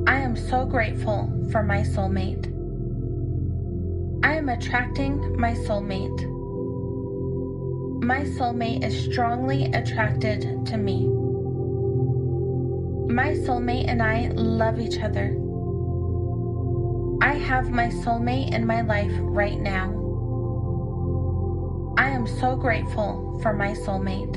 I 0.09 0.17
am 0.17 0.35
so 0.35 0.65
grateful 0.65 1.31
for 1.53 1.63
my 1.63 1.83
soulmate. 1.83 2.47
I 4.25 4.35
am 4.35 4.49
attracting 4.49 5.39
my 5.39 5.53
soulmate. 5.53 6.23
My 8.03 8.25
soulmate 8.25 8.85
is 8.85 9.13
strongly 9.13 9.67
attracted 9.67 10.67
to 10.67 10.77
me. 10.77 11.07
My 13.15 13.31
soulmate 13.35 13.89
and 13.89 14.03
I 14.03 14.31
love 14.35 14.81
each 14.81 14.99
other. 14.99 15.37
I 17.23 17.35
have 17.35 17.71
my 17.71 17.89
soulmate 17.89 18.55
in 18.55 18.67
my 18.67 18.81
life 18.81 19.13
right 19.21 19.61
now. 19.61 19.89
I 21.99 22.09
am 22.09 22.27
so 22.27 22.57
grateful 22.57 23.39
for 23.43 23.53
my 23.53 23.73
soulmate. 23.73 24.37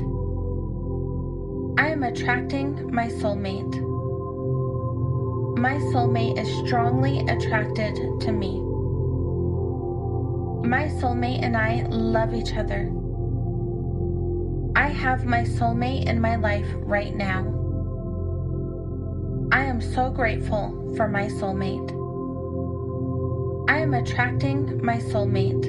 I 1.78 1.88
am 1.88 2.02
attracting 2.02 2.94
my 2.94 3.06
soulmate. 3.06 3.74
My 5.58 5.76
soulmate 5.94 6.38
is 6.38 6.66
strongly 6.66 7.20
attracted 7.20 7.94
to 8.20 8.32
me. 8.32 8.60
My 10.68 10.88
soulmate 10.88 11.42
and 11.42 11.56
I 11.56 11.86
love 11.88 12.34
each 12.34 12.54
other. 12.54 12.92
I 14.76 14.88
have 14.88 15.24
my 15.24 15.44
soulmate 15.44 16.06
in 16.06 16.20
my 16.20 16.36
life 16.36 16.68
right 16.74 17.14
now. 17.14 17.44
I 19.52 19.64
am 19.64 19.80
so 19.80 20.10
grateful 20.10 20.92
for 20.96 21.08
my 21.08 21.28
soulmate. 21.28 21.93
Am 23.84 23.92
attracting 23.92 24.82
my 24.82 24.96
soulmate. 24.96 25.68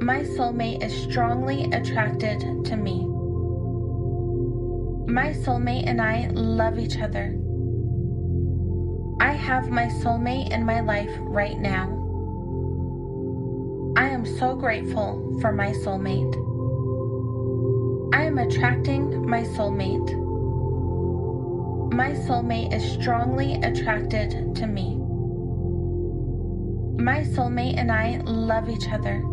My 0.00 0.20
soulmate 0.20 0.84
is 0.84 0.94
strongly 0.94 1.64
attracted 1.72 2.64
to 2.64 2.76
me. 2.76 3.00
My 5.12 5.32
soulmate 5.32 5.88
and 5.88 6.00
I 6.00 6.28
love 6.28 6.78
each 6.78 6.96
other. 7.00 7.36
I 9.20 9.32
have 9.32 9.68
my 9.70 9.86
soulmate 9.86 10.52
in 10.52 10.64
my 10.64 10.78
life 10.78 11.10
right 11.22 11.58
now. 11.58 11.88
I 13.96 14.08
am 14.08 14.24
so 14.24 14.54
grateful 14.54 15.36
for 15.40 15.50
my 15.50 15.72
soulmate. 15.72 16.36
I 18.14 18.22
am 18.22 18.38
attracting 18.38 19.28
my 19.28 19.42
soulmate. 19.42 20.12
My 21.92 22.10
soulmate 22.10 22.72
is 22.72 22.88
strongly 22.92 23.54
attracted 23.54 24.54
to 24.54 24.68
me. 24.68 24.97
My 27.00 27.20
soulmate 27.20 27.78
and 27.78 27.92
I 27.92 28.20
love 28.24 28.68
each 28.68 28.88
other. 28.88 29.24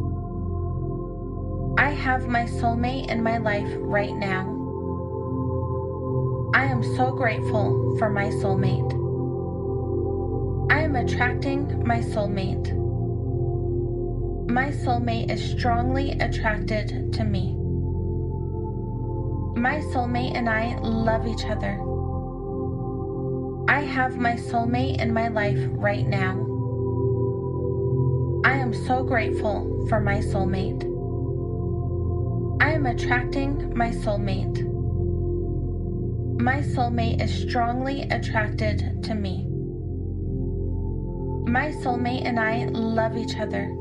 I 1.79 1.89
have 1.89 2.27
my 2.27 2.43
soulmate 2.43 3.09
in 3.09 3.23
my 3.23 3.39
life 3.39 3.67
right 3.79 4.13
now. 4.15 4.43
I 6.53 6.65
am 6.65 6.83
so 6.95 7.11
grateful 7.11 7.95
for 7.97 8.11
my 8.11 8.25
soulmate. 8.25 8.93
I 10.71 10.81
am 10.81 10.95
attracting 10.95 11.83
my 11.87 12.01
soulmate. 12.01 12.71
My 14.47 14.69
soulmate 14.69 15.31
is 15.31 15.43
strongly 15.43 16.11
attracted 16.11 17.13
to 17.13 17.23
me. 17.23 17.55
My 19.59 19.79
soulmate 19.91 20.35
and 20.35 20.47
I 20.47 20.77
love 20.81 21.25
each 21.25 21.45
other. 21.45 21.81
I 23.67 23.81
have 23.81 24.17
my 24.17 24.33
soulmate 24.33 25.01
in 25.01 25.11
my 25.11 25.29
life 25.29 25.59
right 25.71 26.05
now. 26.05 26.54
So 28.83 29.03
grateful 29.03 29.87
for 29.87 29.99
my 29.99 30.17
soulmate. 30.17 30.83
I 32.61 32.73
am 32.73 32.85
attracting 32.85 33.75
my 33.75 33.89
soulmate. 33.89 34.61
My 36.39 36.57
soulmate 36.57 37.23
is 37.23 37.33
strongly 37.33 38.01
attracted 38.03 39.01
to 39.03 39.15
me. 39.15 39.47
My 41.49 41.71
soulmate 41.71 42.25
and 42.25 42.39
I 42.39 42.65
love 42.65 43.17
each 43.17 43.37
other. 43.37 43.73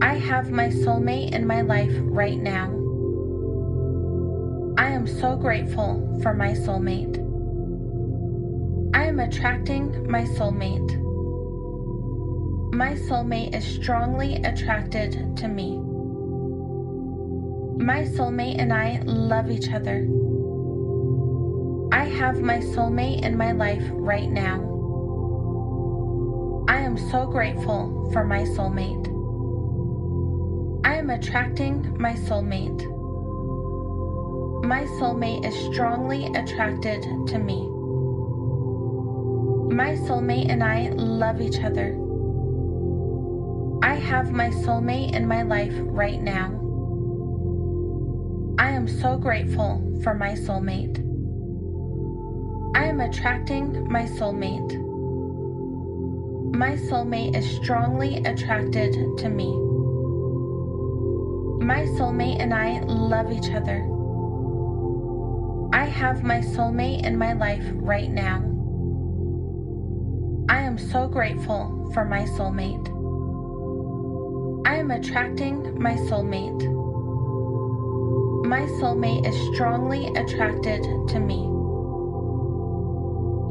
I 0.00 0.14
have 0.14 0.50
my 0.50 0.68
soulmate 0.68 1.32
in 1.32 1.46
my 1.46 1.60
life 1.62 1.92
right 2.04 2.38
now. 2.38 2.68
I 4.78 4.90
am 4.90 5.06
so 5.06 5.36
grateful 5.36 6.18
for 6.22 6.32
my 6.32 6.52
soulmate. 6.52 7.18
I 8.94 9.04
am 9.04 9.18
attracting 9.18 10.10
my 10.10 10.22
soulmate. 10.22 11.07
My 12.72 12.92
soulmate 12.92 13.54
is 13.54 13.64
strongly 13.64 14.36
attracted 14.36 15.36
to 15.38 15.48
me. 15.48 15.78
My 17.82 18.02
soulmate 18.02 18.58
and 18.58 18.72
I 18.72 19.00
love 19.04 19.50
each 19.50 19.72
other. 19.72 20.06
I 21.92 22.04
have 22.04 22.40
my 22.40 22.58
soulmate 22.58 23.22
in 23.22 23.38
my 23.38 23.52
life 23.52 23.82
right 23.92 24.30
now. 24.30 24.60
I 26.68 26.76
am 26.80 26.98
so 27.10 27.26
grateful 27.26 28.10
for 28.12 28.24
my 28.24 28.40
soulmate. 28.40 29.08
I 30.84 30.96
am 30.96 31.08
attracting 31.08 31.96
my 31.98 32.12
soulmate. 32.12 32.84
My 34.62 34.82
soulmate 35.00 35.46
is 35.46 35.54
strongly 35.72 36.26
attracted 36.34 37.02
to 37.28 37.38
me. 37.38 37.66
My 39.74 39.94
soulmate 39.96 40.50
and 40.50 40.62
I 40.62 40.90
love 40.90 41.40
each 41.40 41.60
other. 41.60 42.07
I 43.82 43.94
have 43.94 44.32
my 44.32 44.50
soulmate 44.50 45.14
in 45.14 45.28
my 45.28 45.42
life 45.42 45.74
right 45.76 46.20
now. 46.20 46.48
I 48.58 48.70
am 48.70 48.88
so 48.88 49.16
grateful 49.16 50.00
for 50.02 50.14
my 50.14 50.32
soulmate. 50.32 50.98
I 52.76 52.86
am 52.86 53.00
attracting 53.00 53.90
my 53.90 54.02
soulmate. 54.02 54.84
My 56.56 56.72
soulmate 56.72 57.36
is 57.36 57.48
strongly 57.62 58.16
attracted 58.16 58.94
to 59.18 59.28
me. 59.28 59.46
My 61.64 61.84
soulmate 61.96 62.40
and 62.40 62.52
I 62.52 62.80
love 62.80 63.30
each 63.30 63.50
other. 63.52 63.84
I 65.72 65.84
have 65.84 66.24
my 66.24 66.40
soulmate 66.40 67.04
in 67.04 67.16
my 67.16 67.34
life 67.34 67.64
right 67.74 68.10
now. 68.10 68.38
I 70.48 70.62
am 70.62 70.78
so 70.78 71.06
grateful 71.06 71.90
for 71.94 72.04
my 72.04 72.22
soulmate. 72.22 72.97
Am 74.78 74.92
attracting 74.92 75.82
my 75.82 75.94
soulmate. 75.94 76.62
My 78.46 78.60
soulmate 78.78 79.26
is 79.26 79.36
strongly 79.52 80.06
attracted 80.14 80.84
to 81.08 81.18
me. 81.18 81.48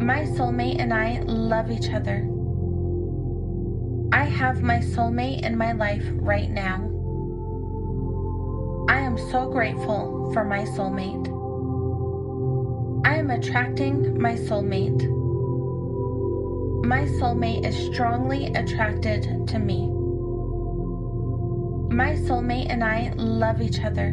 My 0.05 0.23
soulmate 0.23 0.79
and 0.79 0.93
I 0.93 1.19
love 1.25 1.69
each 1.69 1.89
other. 1.89 2.25
I 4.13 4.23
have 4.23 4.61
my 4.63 4.79
soulmate 4.79 5.41
in 5.45 5.57
my 5.57 5.73
life 5.73 6.05
right 6.13 6.49
now. 6.49 6.77
I 8.87 8.99
am 8.99 9.17
so 9.29 9.49
grateful 9.49 10.31
for 10.31 10.45
my 10.45 10.63
soulmate. 10.63 11.27
I 13.05 13.17
am 13.17 13.31
attracting 13.31 14.17
my 14.17 14.35
soulmate. 14.35 15.03
My 16.85 17.01
soulmate 17.19 17.65
is 17.65 17.75
strongly 17.93 18.45
attracted 18.53 19.45
to 19.49 19.59
me. 19.59 19.86
My 21.97 22.13
soulmate 22.13 22.69
and 22.69 22.83
I 22.83 23.11
love 23.15 23.59
each 23.59 23.79
other. 23.83 24.09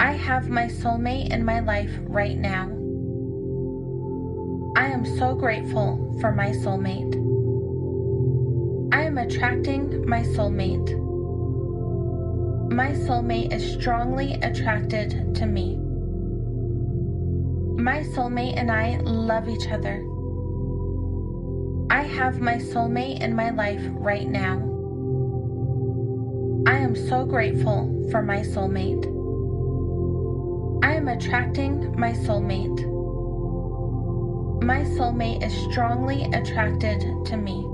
I 0.00 0.10
have 0.10 0.48
my 0.48 0.66
soulmate 0.66 1.32
in 1.32 1.44
my 1.44 1.60
life 1.60 1.92
right 2.08 2.36
now. 2.36 2.64
I 4.76 4.86
am 4.86 5.06
so 5.06 5.36
grateful 5.36 6.18
for 6.20 6.32
my 6.32 6.48
soulmate. 6.48 7.14
I 8.92 9.02
am 9.04 9.18
attracting 9.18 10.04
my 10.08 10.22
soulmate. 10.22 11.00
My 12.72 12.90
soulmate 12.90 13.52
is 13.52 13.74
strongly 13.74 14.32
attracted 14.42 15.36
to 15.36 15.46
me. 15.46 15.76
My 17.80 18.00
soulmate 18.02 18.56
and 18.56 18.68
I 18.68 18.96
love 18.96 19.48
each 19.48 19.68
other. 19.68 20.04
I 21.88 22.02
have 22.02 22.40
my 22.40 22.56
soulmate 22.56 23.20
in 23.20 23.36
my 23.36 23.50
life 23.50 23.82
right 23.92 24.26
now. 24.26 24.73
I 26.66 26.78
am 26.78 26.96
so 26.96 27.26
grateful 27.26 28.08
for 28.10 28.22
my 28.22 28.38
soulmate. 28.38 29.04
I 30.82 30.94
am 30.94 31.08
attracting 31.08 31.94
my 31.98 32.12
soulmate. 32.12 32.80
My 34.62 34.80
soulmate 34.80 35.44
is 35.44 35.52
strongly 35.70 36.24
attracted 36.32 37.00
to 37.26 37.36
me. 37.36 37.66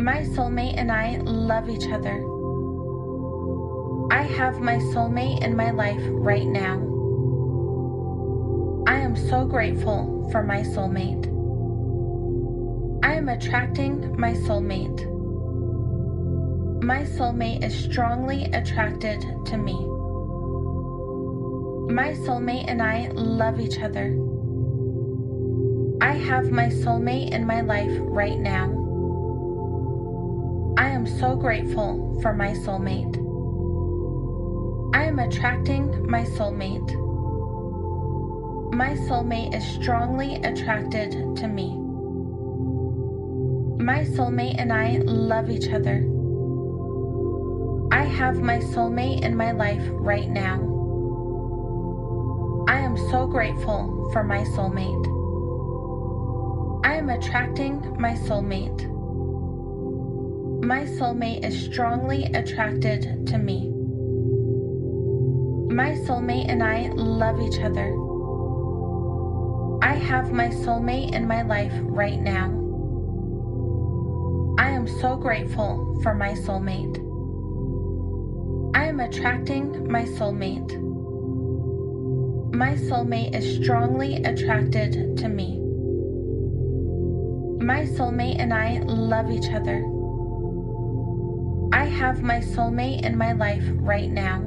My 0.00 0.22
soulmate 0.22 0.76
and 0.76 0.92
I 0.92 1.16
love 1.16 1.68
each 1.68 1.88
other. 1.88 2.22
I 4.12 4.22
have 4.22 4.60
my 4.60 4.76
soulmate 4.76 5.42
in 5.42 5.56
my 5.56 5.72
life 5.72 6.02
right 6.08 6.46
now. 6.46 6.78
I 8.86 9.00
am 9.00 9.16
so 9.16 9.44
grateful 9.44 10.28
for 10.30 10.44
my 10.44 10.60
soulmate. 10.60 11.26
I 13.02 13.14
am 13.14 13.28
attracting 13.28 14.14
my 14.16 14.34
soulmate. 14.34 15.13
My 16.84 17.02
soulmate 17.02 17.64
is 17.64 17.74
strongly 17.74 18.44
attracted 18.52 19.22
to 19.46 19.56
me. 19.56 19.72
My 21.90 22.12
soulmate 22.12 22.66
and 22.68 22.82
I 22.82 23.08
love 23.14 23.58
each 23.58 23.78
other. 23.78 24.08
I 26.02 26.12
have 26.12 26.50
my 26.50 26.66
soulmate 26.66 27.30
in 27.30 27.46
my 27.46 27.62
life 27.62 27.90
right 28.00 28.38
now. 28.38 28.66
I 30.76 30.90
am 30.90 31.06
so 31.06 31.34
grateful 31.34 32.20
for 32.20 32.34
my 32.34 32.52
soulmate. 32.52 33.16
I 34.94 35.04
am 35.04 35.18
attracting 35.20 36.06
my 36.06 36.24
soulmate. 36.24 36.92
My 38.74 38.90
soulmate 39.08 39.54
is 39.54 39.64
strongly 39.64 40.34
attracted 40.34 41.12
to 41.36 41.48
me. 41.48 41.78
My 43.82 44.04
soulmate 44.04 44.60
and 44.60 44.70
I 44.70 44.98
love 44.98 45.48
each 45.48 45.70
other. 45.70 46.13
I 47.94 48.02
have 48.02 48.40
my 48.40 48.58
soulmate 48.58 49.22
in 49.22 49.36
my 49.36 49.52
life 49.52 49.84
right 49.88 50.28
now. 50.28 50.56
I 52.66 52.80
am 52.80 52.96
so 52.96 53.24
grateful 53.28 54.10
for 54.12 54.24
my 54.24 54.42
soulmate. 54.56 55.06
I 56.84 56.96
am 56.96 57.08
attracting 57.08 57.94
my 57.96 58.14
soulmate. 58.14 58.90
My 60.64 60.80
soulmate 60.80 61.44
is 61.44 61.66
strongly 61.66 62.24
attracted 62.24 63.28
to 63.28 63.38
me. 63.38 63.70
My 65.72 65.92
soulmate 65.92 66.48
and 66.48 66.64
I 66.64 66.88
love 66.96 67.40
each 67.40 67.60
other. 67.60 67.94
I 69.82 69.94
have 69.94 70.32
my 70.32 70.48
soulmate 70.48 71.12
in 71.12 71.28
my 71.28 71.42
life 71.42 71.74
right 71.82 72.20
now. 72.20 72.46
I 74.58 74.70
am 74.70 74.88
so 74.88 75.14
grateful 75.14 76.00
for 76.02 76.12
my 76.12 76.32
soulmate. 76.32 77.03
Am 78.94 79.00
attracting 79.00 79.90
my 79.90 80.04
soulmate. 80.04 80.80
My 82.54 82.74
soulmate 82.74 83.34
is 83.34 83.56
strongly 83.56 84.22
attracted 84.22 85.16
to 85.16 85.28
me. 85.28 85.58
My 87.58 87.86
soulmate 87.86 88.38
and 88.38 88.54
I 88.54 88.78
love 88.84 89.32
each 89.32 89.50
other. 89.50 89.84
I 91.72 91.86
have 91.86 92.22
my 92.22 92.38
soulmate 92.38 93.02
in 93.04 93.18
my 93.18 93.32
life 93.32 93.64
right 93.80 94.08
now. 94.08 94.42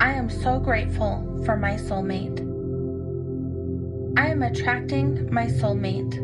I 0.00 0.12
am 0.12 0.30
so 0.30 0.60
grateful 0.60 1.42
for 1.44 1.56
my 1.56 1.72
soulmate. 1.72 2.38
I 4.16 4.28
am 4.28 4.44
attracting 4.44 5.34
my 5.34 5.46
soulmate. 5.46 6.14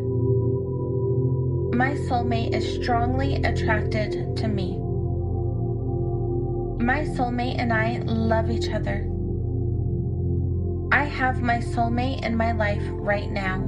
My 1.75 1.95
soulmate 2.07 2.55
is 2.55 2.81
strongly 2.81 3.43
attracted 3.43 4.37
to 4.37 4.47
me. 4.47 4.82
My 6.83 7.05
soulmate 7.05 7.59
and 7.59 7.71
I 7.71 7.99
love 8.03 8.51
each 8.51 8.69
other. 8.69 9.09
I 10.91 11.05
have 11.05 11.41
my 11.41 11.59
soulmate 11.59 12.25
in 12.25 12.35
my 12.35 12.51
life 12.51 12.83
right 12.89 13.31
now. 13.31 13.59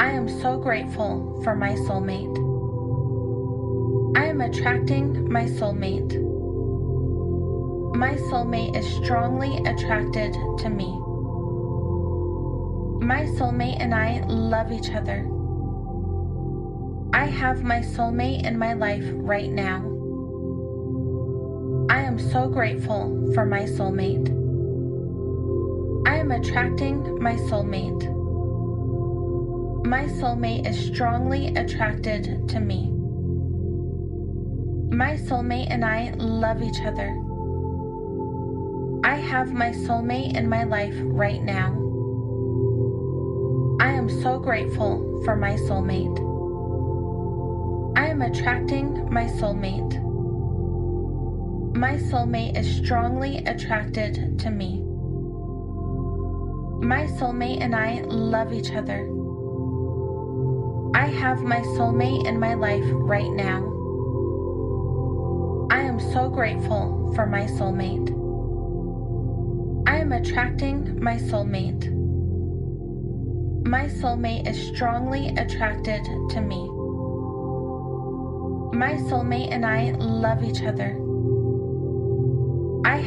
I 0.00 0.10
am 0.10 0.28
so 0.28 0.58
grateful 0.58 1.40
for 1.44 1.54
my 1.54 1.74
soulmate. 1.86 2.34
I 4.16 4.24
am 4.24 4.40
attracting 4.40 5.30
my 5.30 5.44
soulmate. 5.44 6.20
My 7.94 8.16
soulmate 8.16 8.76
is 8.76 9.04
strongly 9.04 9.56
attracted 9.58 10.32
to 10.32 10.68
me. 10.68 10.90
My 13.06 13.22
soulmate 13.38 13.76
and 13.78 13.94
I 13.94 14.24
love 14.26 14.72
each 14.72 14.90
other. 14.90 15.30
I 17.12 17.26
have 17.26 17.62
my 17.62 17.78
soulmate 17.82 18.42
in 18.42 18.58
my 18.58 18.72
life 18.72 19.04
right 19.12 19.52
now. 19.52 19.93
I 21.94 22.00
am 22.00 22.18
so 22.18 22.48
grateful 22.48 23.30
for 23.34 23.46
my 23.46 23.60
soulmate. 23.60 24.28
I 26.08 26.16
am 26.16 26.32
attracting 26.32 27.22
my 27.22 27.36
soulmate. 27.36 28.02
My 29.86 30.06
soulmate 30.06 30.68
is 30.68 30.76
strongly 30.76 31.54
attracted 31.54 32.48
to 32.48 32.58
me. 32.58 32.90
My 34.90 35.14
soulmate 35.14 35.68
and 35.70 35.84
I 35.84 36.14
love 36.16 36.64
each 36.64 36.80
other. 36.80 37.10
I 39.04 39.14
have 39.14 39.52
my 39.52 39.70
soulmate 39.70 40.36
in 40.36 40.48
my 40.48 40.64
life 40.64 40.96
right 40.98 41.44
now. 41.44 41.74
I 43.80 43.92
am 43.92 44.10
so 44.10 44.40
grateful 44.40 45.22
for 45.24 45.36
my 45.36 45.52
soulmate. 45.52 46.18
I 47.96 48.06
am 48.08 48.20
attracting 48.20 49.08
my 49.12 49.26
soulmate. 49.26 50.13
My 51.76 51.96
soulmate 51.96 52.56
is 52.56 52.76
strongly 52.76 53.38
attracted 53.38 54.38
to 54.38 54.48
me. 54.48 54.78
My 56.86 57.06
soulmate 57.18 57.62
and 57.62 57.74
I 57.74 58.00
love 58.02 58.52
each 58.52 58.70
other. 58.70 59.00
I 60.94 61.06
have 61.06 61.42
my 61.42 61.58
soulmate 61.74 62.26
in 62.26 62.38
my 62.38 62.54
life 62.54 62.84
right 62.86 63.28
now. 63.32 63.58
I 65.72 65.80
am 65.80 65.98
so 65.98 66.28
grateful 66.28 67.12
for 67.16 67.26
my 67.26 67.46
soulmate. 67.46 68.10
I 69.88 69.96
am 69.96 70.12
attracting 70.12 71.02
my 71.02 71.16
soulmate. 71.16 71.92
My 73.66 73.86
soulmate 73.86 74.48
is 74.48 74.68
strongly 74.68 75.30
attracted 75.36 76.04
to 76.04 76.40
me. 76.40 76.68
My 78.78 78.94
soulmate 79.10 79.50
and 79.50 79.66
I 79.66 79.90
love 79.98 80.44
each 80.44 80.62
other. 80.62 81.03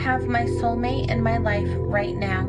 Have 0.07 0.25
my 0.25 0.45
soulmate 0.45 1.11
in 1.11 1.21
my 1.21 1.37
life 1.37 1.67
right 1.79 2.15
now. 2.15 2.43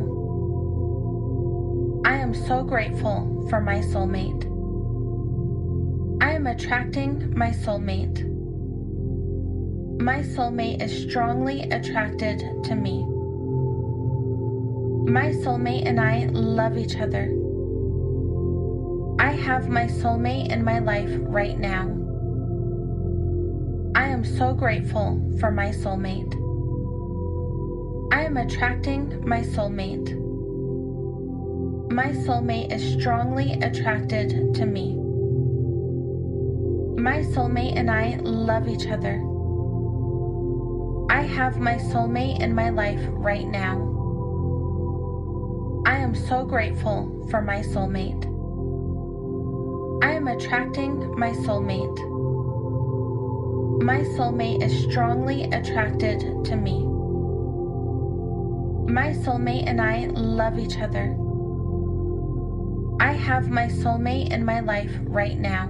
I 2.04 2.14
am 2.14 2.32
so 2.32 2.62
grateful 2.62 3.48
for 3.50 3.60
my 3.60 3.80
soulmate. 3.80 4.44
I 6.22 6.34
am 6.34 6.46
attracting 6.46 7.36
my 7.36 7.50
soulmate. 7.50 8.22
My 10.00 10.20
soulmate 10.20 10.80
is 10.80 11.10
strongly 11.10 11.62
attracted 11.62 12.38
to 12.62 12.76
me. 12.76 13.04
My 15.10 15.32
soulmate 15.32 15.84
and 15.84 16.00
I 16.00 16.26
love 16.26 16.78
each 16.78 16.94
other. 16.94 17.24
I 19.18 19.32
have 19.32 19.68
my 19.68 19.86
soulmate 19.86 20.52
in 20.52 20.62
my 20.62 20.78
life 20.78 21.10
right 21.22 21.58
now. 21.58 21.88
I 23.96 24.06
am 24.06 24.24
so 24.24 24.54
grateful 24.54 25.20
for 25.40 25.50
my 25.50 25.70
soulmate. 25.70 26.47
I 28.10 28.24
am 28.24 28.38
attracting 28.38 29.22
my 29.28 29.40
soulmate. 29.40 30.16
My 31.92 32.08
soulmate 32.08 32.72
is 32.72 32.98
strongly 32.98 33.52
attracted 33.60 34.54
to 34.54 34.64
me. 34.64 34.96
My 36.98 37.18
soulmate 37.18 37.76
and 37.76 37.90
I 37.90 38.16
love 38.22 38.66
each 38.66 38.86
other. 38.86 39.16
I 41.10 41.20
have 41.20 41.58
my 41.58 41.74
soulmate 41.74 42.40
in 42.40 42.54
my 42.54 42.70
life 42.70 43.04
right 43.10 43.46
now. 43.46 43.76
I 45.84 45.98
am 45.98 46.14
so 46.14 46.46
grateful 46.46 47.26
for 47.30 47.42
my 47.42 47.60
soulmate. 47.60 48.24
I 50.02 50.12
am 50.12 50.28
attracting 50.28 51.18
my 51.18 51.32
soulmate. 51.32 51.98
My 53.82 54.00
soulmate 54.16 54.62
is 54.62 54.90
strongly 54.90 55.44
attracted 55.44 56.44
to 56.46 56.56
me. 56.56 56.87
My 58.88 59.10
soulmate 59.10 59.64
and 59.66 59.82
I 59.82 60.06
love 60.06 60.58
each 60.58 60.78
other. 60.78 61.14
I 62.98 63.12
have 63.12 63.50
my 63.50 63.66
soulmate 63.66 64.32
in 64.32 64.46
my 64.46 64.60
life 64.60 64.90
right 65.02 65.38
now. 65.38 65.66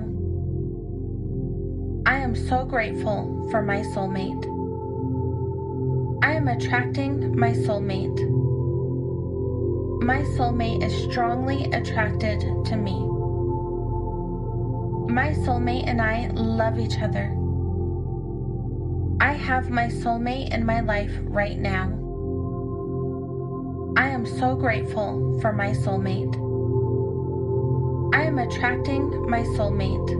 I 2.07 2.19
am 2.19 2.37
so 2.37 2.65
grateful 2.65 3.49
for 3.51 3.61
my 3.61 3.81
soulmate. 3.81 4.45
I 6.23 6.35
am 6.35 6.47
attracting 6.47 7.37
my 7.37 7.51
soulmate. 7.51 8.21
My 10.01 10.21
soulmate 10.39 10.85
is 10.85 11.11
strongly 11.11 11.65
attracted 11.73 12.39
to 12.67 12.77
me. 12.77 13.01
My 15.13 15.33
soulmate 15.33 15.89
and 15.89 16.01
I 16.01 16.29
love 16.35 16.79
each 16.79 17.01
other. 17.01 17.35
I 19.21 19.33
have 19.33 19.71
my 19.71 19.89
soulmate 19.89 20.55
in 20.55 20.65
my 20.65 20.83
life 20.83 21.19
right 21.25 21.59
now. 21.59 21.98
I 23.99 24.11
am 24.11 24.25
so 24.25 24.55
grateful 24.55 25.41
for 25.41 25.53
my 25.53 25.71
soulmate. 25.71 26.33
I 28.15 28.23
am 28.23 28.39
attracting 28.39 29.29
my 29.29 29.41
soulmate. 29.41 30.11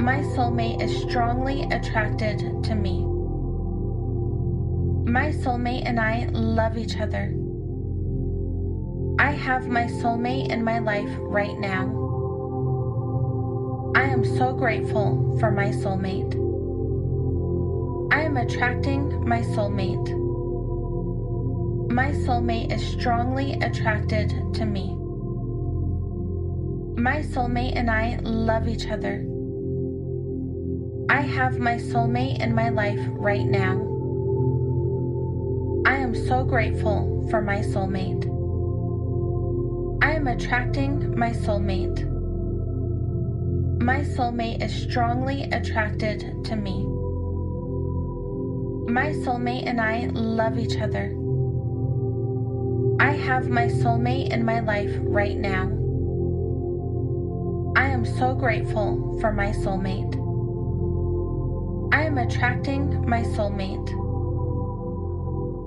My 0.00 0.18
soulmate 0.18 0.80
is 0.80 1.02
strongly 1.02 1.62
attracted 1.62 2.62
to 2.62 2.74
me. 2.76 3.04
My 5.10 5.32
soulmate 5.32 5.82
and 5.84 5.98
I 5.98 6.28
love 6.30 6.78
each 6.78 6.96
other. 6.96 7.34
I 9.18 9.32
have 9.32 9.66
my 9.66 9.86
soulmate 9.86 10.52
in 10.52 10.62
my 10.62 10.78
life 10.78 11.10
right 11.18 11.58
now. 11.58 11.86
I 13.96 14.04
am 14.04 14.24
so 14.24 14.52
grateful 14.52 15.36
for 15.40 15.50
my 15.50 15.70
soulmate. 15.70 16.36
I 18.12 18.22
am 18.22 18.36
attracting 18.36 19.28
my 19.28 19.40
soulmate. 19.40 20.25
My 21.96 22.10
soulmate 22.10 22.70
is 22.70 22.86
strongly 22.86 23.54
attracted 23.54 24.28
to 24.52 24.66
me. 24.66 24.94
My 27.00 27.22
soulmate 27.22 27.74
and 27.74 27.90
I 27.90 28.18
love 28.22 28.68
each 28.68 28.86
other. 28.88 29.26
I 31.08 31.22
have 31.22 31.58
my 31.58 31.76
soulmate 31.76 32.42
in 32.42 32.54
my 32.54 32.68
life 32.68 33.00
right 33.12 33.46
now. 33.46 33.80
I 35.86 35.96
am 35.96 36.14
so 36.14 36.44
grateful 36.44 37.26
for 37.30 37.40
my 37.40 37.60
soulmate. 37.60 38.26
I 40.04 40.16
am 40.16 40.26
attracting 40.26 41.18
my 41.18 41.30
soulmate. 41.30 42.04
My 43.82 44.00
soulmate 44.00 44.62
is 44.62 44.82
strongly 44.82 45.44
attracted 45.44 46.44
to 46.44 46.56
me. 46.56 46.84
My 48.92 49.12
soulmate 49.24 49.66
and 49.66 49.80
I 49.80 50.10
love 50.12 50.58
each 50.58 50.76
other. 50.76 51.16
I 52.98 53.12
have 53.12 53.50
my 53.50 53.66
soulmate 53.66 54.30
in 54.32 54.42
my 54.42 54.60
life 54.60 54.90
right 55.02 55.36
now. 55.36 55.64
I 57.76 57.88
am 57.88 58.06
so 58.06 58.34
grateful 58.34 59.18
for 59.20 59.32
my 59.32 59.48
soulmate. 59.48 60.14
I 61.92 62.04
am 62.04 62.16
attracting 62.16 63.06
my 63.06 63.20
soulmate. 63.20 63.92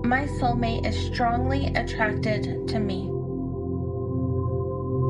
My 0.04 0.26
soulmate 0.26 0.88
is 0.88 0.98
strongly 0.98 1.68
attracted 1.76 2.68
to 2.68 2.80
me. 2.80 3.04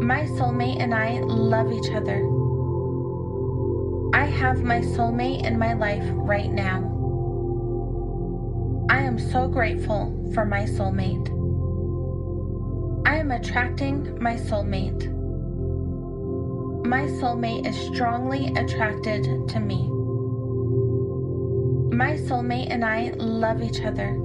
My 0.05 0.23
soulmate 0.23 0.81
and 0.81 0.93
I 0.93 1.19
love 1.21 1.71
each 1.71 1.89
other. 1.93 2.19
I 4.13 4.25
have 4.25 4.61
my 4.61 4.81
soulmate 4.81 5.45
in 5.45 5.57
my 5.57 5.71
life 5.71 6.03
right 6.15 6.51
now. 6.51 6.83
I 8.89 9.03
am 9.03 9.17
so 9.17 9.47
grateful 9.47 10.31
for 10.33 10.43
my 10.43 10.63
soulmate. 10.63 11.38
Am 13.29 13.39
attracting 13.39 14.17
my 14.19 14.33
soulmate. 14.33 15.05
My 16.83 17.01
soulmate 17.21 17.67
is 17.67 17.75
strongly 17.93 18.47
attracted 18.55 19.23
to 19.49 19.59
me. 19.59 19.87
My 21.95 22.13
soulmate 22.17 22.71
and 22.71 22.83
I 22.83 23.13
love 23.17 23.61
each 23.61 23.81
other. 23.81 24.17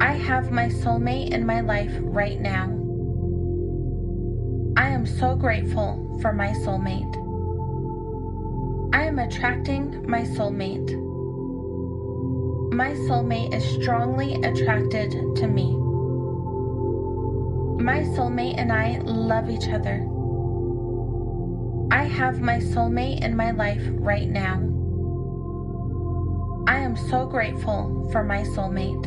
I 0.00 0.12
have 0.12 0.52
my 0.52 0.68
soulmate 0.68 1.32
in 1.32 1.44
my 1.44 1.62
life 1.62 1.90
right 2.00 2.40
now. 2.40 2.66
I 4.76 4.90
am 4.90 5.04
so 5.04 5.34
grateful 5.34 6.20
for 6.22 6.32
my 6.32 6.50
soulmate. 6.50 7.16
I 8.94 9.02
am 9.02 9.18
attracting 9.18 10.08
my 10.08 10.20
soulmate. 10.22 10.92
My 12.72 12.90
soulmate 13.08 13.52
is 13.52 13.64
strongly 13.82 14.34
attracted 14.44 15.10
to 15.10 15.48
me. 15.48 15.85
My 17.78 18.00
soulmate 18.00 18.54
and 18.56 18.72
I 18.72 18.98
love 19.04 19.50
each 19.50 19.68
other. 19.68 20.06
I 21.90 22.04
have 22.04 22.40
my 22.40 22.58
soulmate 22.58 23.22
in 23.22 23.36
my 23.36 23.50
life 23.50 23.82
right 23.90 24.28
now. 24.28 24.54
I 26.66 26.78
am 26.78 26.96
so 26.96 27.26
grateful 27.26 28.08
for 28.10 28.24
my 28.24 28.42
soulmate. 28.42 29.06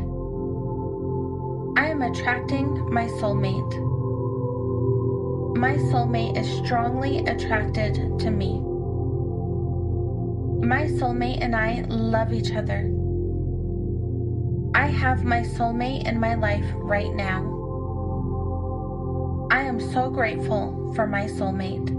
I 1.79 1.87
am 1.87 2.03
attracting 2.03 2.93
my 2.93 3.07
soulmate. 3.07 3.73
My 5.57 5.73
soulmate 5.91 6.37
is 6.37 6.47
strongly 6.63 7.25
attracted 7.25 7.95
to 8.19 8.29
me. 8.29 8.59
My 10.65 10.85
soulmate 10.85 11.41
and 11.41 11.55
I 11.55 11.85
love 11.89 12.31
each 12.31 12.53
other. 12.53 12.91
I 14.75 14.87
have 14.87 15.23
my 15.23 15.41
soulmate 15.41 16.07
in 16.07 16.19
my 16.19 16.35
life 16.35 16.65
right 16.75 17.13
now. 17.15 17.58
I 19.51 19.61
am 19.61 19.79
so 19.79 20.11
grateful 20.11 20.93
for 20.93 21.07
my 21.07 21.25
soulmate. 21.25 21.89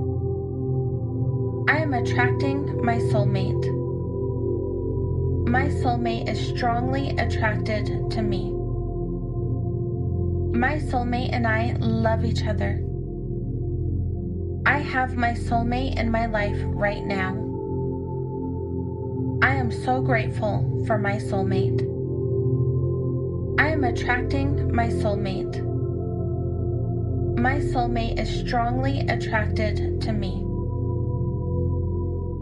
I 1.68 1.78
am 1.78 1.94
attracting 1.94 2.84
my 2.84 2.98
soulmate. 2.98 3.66
My 5.48 5.66
soulmate 5.66 6.28
is 6.28 6.38
strongly 6.48 7.10
attracted 7.18 7.86
to 8.12 8.22
me. 8.22 8.52
My 10.56 10.76
soulmate 10.78 11.32
and 11.32 11.44
I 11.44 11.74
love 11.80 12.24
each 12.24 12.46
other. 12.46 12.84
I 14.64 14.78
have 14.78 15.16
my 15.16 15.32
soulmate 15.32 15.98
in 15.98 16.08
my 16.08 16.26
life 16.26 16.60
right 16.66 17.04
now. 17.04 17.32
I 19.42 19.56
am 19.56 19.72
so 19.72 20.00
grateful 20.00 20.84
for 20.86 20.98
my 20.98 21.16
soulmate. 21.16 21.80
I 23.58 23.70
am 23.70 23.82
attracting 23.82 24.72
my 24.72 24.86
soulmate. 24.86 25.69
My 27.40 27.58
soulmate 27.58 28.18
is 28.18 28.28
strongly 28.28 29.00
attracted 29.00 30.02
to 30.02 30.12
me. 30.12 30.44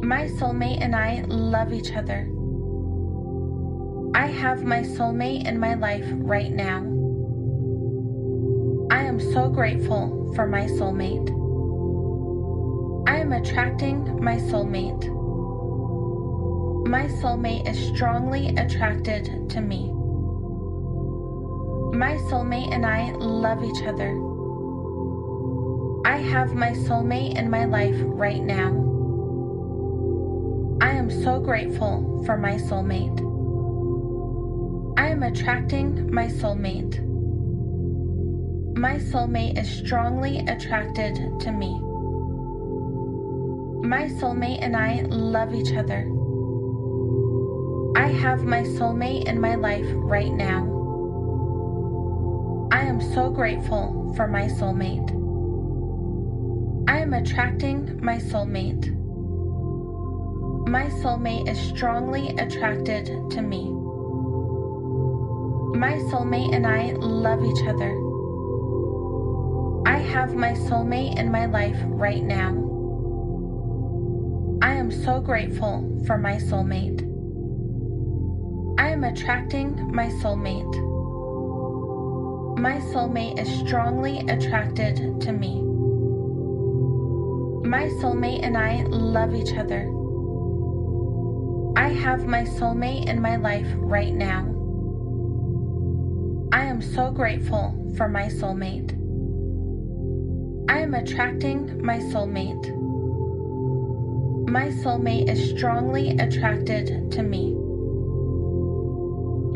My 0.04 0.26
soulmate 0.26 0.80
and 0.80 0.96
I 0.96 1.22
love 1.28 1.72
each 1.72 1.92
other. 1.92 2.28
I 4.12 4.26
have 4.26 4.64
my 4.64 4.80
soulmate 4.80 5.46
in 5.46 5.60
my 5.60 5.74
life 5.74 6.04
right 6.14 6.50
now. 6.50 6.78
I 8.90 9.04
am 9.04 9.20
so 9.20 9.48
grateful 9.48 10.32
for 10.34 10.48
my 10.48 10.62
soulmate. 10.66 11.30
I 13.08 13.18
am 13.18 13.32
attracting 13.32 14.20
my 14.20 14.34
soulmate. 14.34 15.06
My 16.88 17.06
soulmate 17.06 17.68
is 17.68 17.78
strongly 17.94 18.48
attracted 18.56 19.48
to 19.50 19.60
me. 19.60 19.92
My 21.96 22.16
soulmate 22.28 22.74
and 22.74 22.84
I 22.84 23.12
love 23.12 23.62
each 23.62 23.84
other. 23.86 24.27
I 26.04 26.16
have 26.16 26.54
my 26.54 26.70
soulmate 26.70 27.36
in 27.36 27.50
my 27.50 27.64
life 27.64 27.96
right 27.98 28.42
now. 28.42 28.70
I 30.80 30.92
am 30.92 31.10
so 31.10 31.40
grateful 31.40 32.22
for 32.24 32.36
my 32.36 32.54
soulmate. 32.54 33.18
I 34.96 35.08
am 35.08 35.22
attracting 35.22 36.12
my 36.12 36.26
soulmate. 36.26 37.04
My 38.76 38.98
soulmate 38.98 39.58
is 39.58 39.68
strongly 39.68 40.38
attracted 40.38 41.16
to 41.40 41.50
me. 41.50 41.80
My 43.86 44.06
soulmate 44.06 44.62
and 44.62 44.76
I 44.76 45.02
love 45.08 45.54
each 45.54 45.72
other. 45.72 46.08
I 47.96 48.06
have 48.06 48.44
my 48.44 48.62
soulmate 48.62 49.24
in 49.24 49.40
my 49.40 49.56
life 49.56 49.86
right 49.90 50.32
now. 50.32 50.76
I 52.70 52.82
am 52.82 53.00
so 53.00 53.30
grateful 53.30 54.12
for 54.16 54.28
my 54.28 54.46
soulmate. 54.46 55.17
Am 57.08 57.14
attracting 57.14 58.04
my 58.04 58.18
soulmate. 58.18 58.94
My 60.68 60.90
soulmate 61.00 61.48
is 61.48 61.58
strongly 61.58 62.36
attracted 62.36 63.06
to 63.30 63.40
me. 63.40 63.64
My 65.74 65.94
soulmate 66.10 66.54
and 66.54 66.66
I 66.66 66.92
love 66.98 67.42
each 67.42 67.66
other. 67.66 67.92
I 69.86 69.96
have 69.96 70.34
my 70.34 70.52
soulmate 70.52 71.18
in 71.18 71.32
my 71.32 71.46
life 71.46 71.78
right 71.86 72.22
now. 72.22 72.50
I 74.60 74.74
am 74.74 74.90
so 74.90 75.18
grateful 75.18 76.04
for 76.06 76.18
my 76.18 76.34
soulmate. 76.36 77.00
I 78.78 78.90
am 78.90 79.04
attracting 79.04 79.94
my 79.94 80.08
soulmate. 80.20 80.74
My 82.58 82.76
soulmate 82.92 83.38
is 83.38 83.48
strongly 83.66 84.18
attracted 84.28 85.22
to 85.22 85.32
me. 85.32 85.67
My 87.68 87.84
soulmate 88.00 88.42
and 88.44 88.56
I 88.56 88.82
love 88.84 89.34
each 89.34 89.52
other. 89.52 89.82
I 91.76 91.90
have 91.90 92.24
my 92.24 92.44
soulmate 92.44 93.06
in 93.06 93.20
my 93.20 93.36
life 93.36 93.68
right 93.76 94.14
now. 94.14 94.46
I 96.50 96.64
am 96.64 96.80
so 96.80 97.10
grateful 97.10 97.92
for 97.94 98.08
my 98.08 98.28
soulmate. 98.28 98.94
I 100.70 100.78
am 100.78 100.94
attracting 100.94 101.84
my 101.84 101.98
soulmate. 101.98 102.74
My 104.48 104.68
soulmate 104.68 105.28
is 105.28 105.50
strongly 105.50 106.16
attracted 106.16 107.12
to 107.12 107.22
me. 107.22 107.52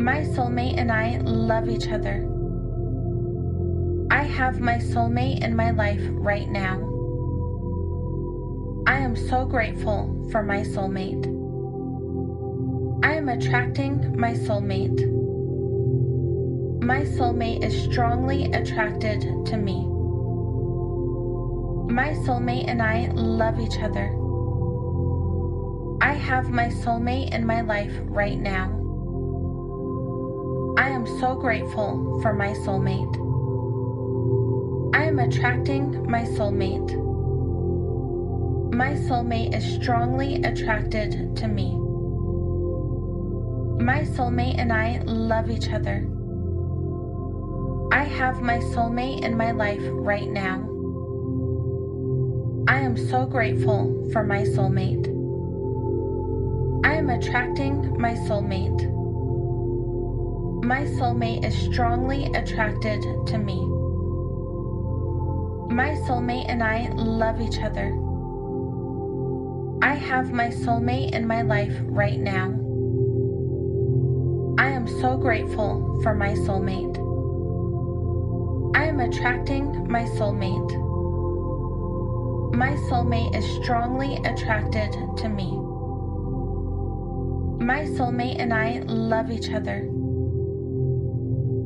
My 0.03 0.21
soulmate 0.21 0.77
and 0.77 0.93
I 0.93 1.17
love 1.25 1.71
each 1.71 1.89
other. 1.89 2.29
I 4.11 4.25
have 4.25 4.61
my 4.61 4.77
soulmate 4.77 5.43
in 5.43 5.57
my 5.57 5.71
life 5.71 6.03
right 6.11 6.51
now. 6.51 6.92
Am 9.13 9.29
so 9.29 9.45
grateful 9.45 10.27
for 10.33 10.43
my 10.43 10.63
soulmate. 10.63 11.27
I 13.05 13.13
am 13.13 13.29
attracting 13.29 14.19
my 14.19 14.33
soulmate. 14.33 15.05
My 16.83 17.03
soulmate 17.03 17.63
is 17.63 17.79
strongly 17.83 18.51
attracted 18.53 19.21
to 19.21 19.57
me. 19.59 19.85
My 21.93 22.15
soulmate 22.25 22.71
and 22.71 22.81
I 22.81 23.09
love 23.13 23.61
each 23.61 23.79
other. 23.83 24.07
I 26.01 26.15
have 26.15 26.49
my 26.49 26.69
soulmate 26.69 27.35
in 27.35 27.45
my 27.45 27.61
life 27.61 27.93
right 28.05 28.41
now. 28.41 28.71
I 30.79 30.89
am 30.89 31.07
so 31.21 31.35
grateful 31.35 32.19
for 32.23 32.33
my 32.33 32.55
soulmate. 32.65 33.15
I 34.95 35.05
am 35.05 35.19
attracting 35.19 36.11
my 36.11 36.23
soulmate. 36.23 37.12
My 38.73 38.95
soulmate 38.95 39.55
is 39.55 39.75
strongly 39.75 40.37
attracted 40.45 41.37
to 41.37 41.47
me. 41.47 41.73
My 43.85 44.01
soulmate 44.01 44.59
and 44.59 44.73
I 44.73 45.03
love 45.05 45.51
each 45.51 45.69
other. 45.69 46.09
I 47.93 48.05
have 48.05 48.41
my 48.41 48.61
soulmate 48.73 49.25
in 49.25 49.37
my 49.37 49.51
life 49.51 49.83
right 49.85 50.27
now. 50.27 50.67
I 52.67 52.81
am 52.81 52.97
so 52.97 53.27
grateful 53.27 54.09
for 54.11 54.25
my 54.25 54.41
soulmate. 54.41 55.07
I 56.83 56.95
am 56.95 57.11
attracting 57.11 58.01
my 58.01 58.15
soulmate. 58.15 58.91
My 60.65 60.85
soulmate 60.85 61.45
is 61.45 61.55
strongly 61.55 62.25
attracted 62.33 63.03
to 63.03 63.37
me. 63.37 63.61
My 65.75 65.91
soulmate 66.07 66.49
and 66.49 66.63
I 66.63 66.89
love 66.95 67.43
each 67.43 67.59
other. 67.59 67.95
I 69.83 69.95
have 69.95 70.31
my 70.31 70.47
soulmate 70.47 71.11
in 71.13 71.27
my 71.27 71.43
life 71.43 71.77
right 71.83 72.17
now. 72.17 72.51
I 74.57 74.69
am 74.69 74.87
so 74.87 75.17
grateful 75.17 75.99
for 76.05 76.15
my 76.15 76.35
soulmate. 76.35 76.97
I 78.77 78.85
am 78.85 79.01
attracting 79.01 79.91
my 79.91 80.05
soulmate. 80.05 80.71
My 82.55 82.75
soulmate 82.89 83.35
is 83.35 83.45
strongly 83.61 84.19
attracted 84.25 84.93
to 85.17 85.29
me. 85.29 85.51
My 87.59 87.83
soulmate 87.83 88.39
and 88.39 88.55
I 88.55 88.85
love 88.87 89.33
each 89.33 89.51
other. 89.51 89.91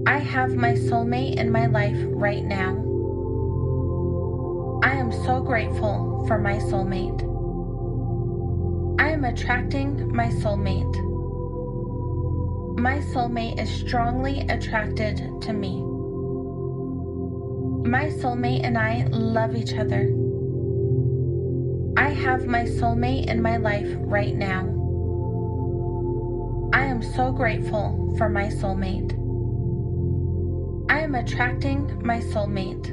I 0.07 0.17
have 0.17 0.55
my 0.55 0.73
soulmate 0.73 1.37
in 1.37 1.53
my 1.53 1.67
life 1.67 1.99
right 2.07 2.43
now. 2.43 2.83
I 4.83 4.93
am 4.93 5.13
so 5.13 5.43
grateful 5.43 6.25
for 6.27 6.39
my 6.39 6.57
soulmate. 6.57 7.36
Am 9.17 9.25
attracting 9.25 10.15
my 10.15 10.27
soulmate. 10.27 10.95
My 12.79 12.99
soulmate 12.99 13.59
is 13.59 13.71
strongly 13.71 14.41
attracted 14.41 15.41
to 15.41 15.55
me. 15.55 15.81
My 17.89 18.11
soulmate 18.11 18.63
and 18.63 18.77
I 18.77 19.07
love 19.11 19.57
each 19.57 19.73
other. 19.73 20.13
I 21.97 22.11
have 22.11 22.45
my 22.45 22.65
soulmate 22.65 23.29
in 23.29 23.41
my 23.41 23.57
life 23.57 23.89
right 24.01 24.35
now. 24.35 24.65
I 26.75 26.85
am 26.85 27.03
so 27.03 27.33
grateful 27.33 28.15
for 28.19 28.29
my 28.29 28.49
soulmate. 28.49 29.13
I 30.91 31.01
am 31.01 31.15
attracting 31.15 32.03
my 32.05 32.19
soulmate. 32.19 32.91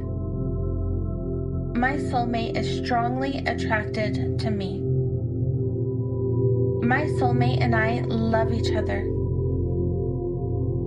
My 1.75 1.97
soulmate 1.97 2.55
is 2.55 2.85
strongly 2.85 3.39
attracted 3.45 4.39
to 4.39 4.49
me. 4.49 4.92
My 6.83 7.05
soulmate 7.05 7.61
and 7.61 7.73
I 7.73 8.01
love 8.01 8.51
each 8.51 8.75
other. 8.75 9.09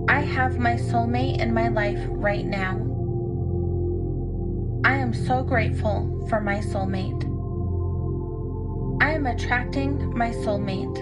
I 0.07 0.21
have 0.21 0.59
my 0.59 0.75
soulmate 0.75 1.39
in 1.39 1.51
my 1.55 1.69
life 1.69 1.99
right 2.09 2.45
now. 2.45 2.75
I 4.85 4.93
am 4.97 5.11
so 5.11 5.41
grateful 5.41 6.23
for 6.29 6.39
my 6.39 6.59
soulmate. 6.59 7.23
I 9.01 9.13
am 9.13 9.25
attracting 9.25 10.15
my 10.15 10.29
soulmate. 10.29 10.97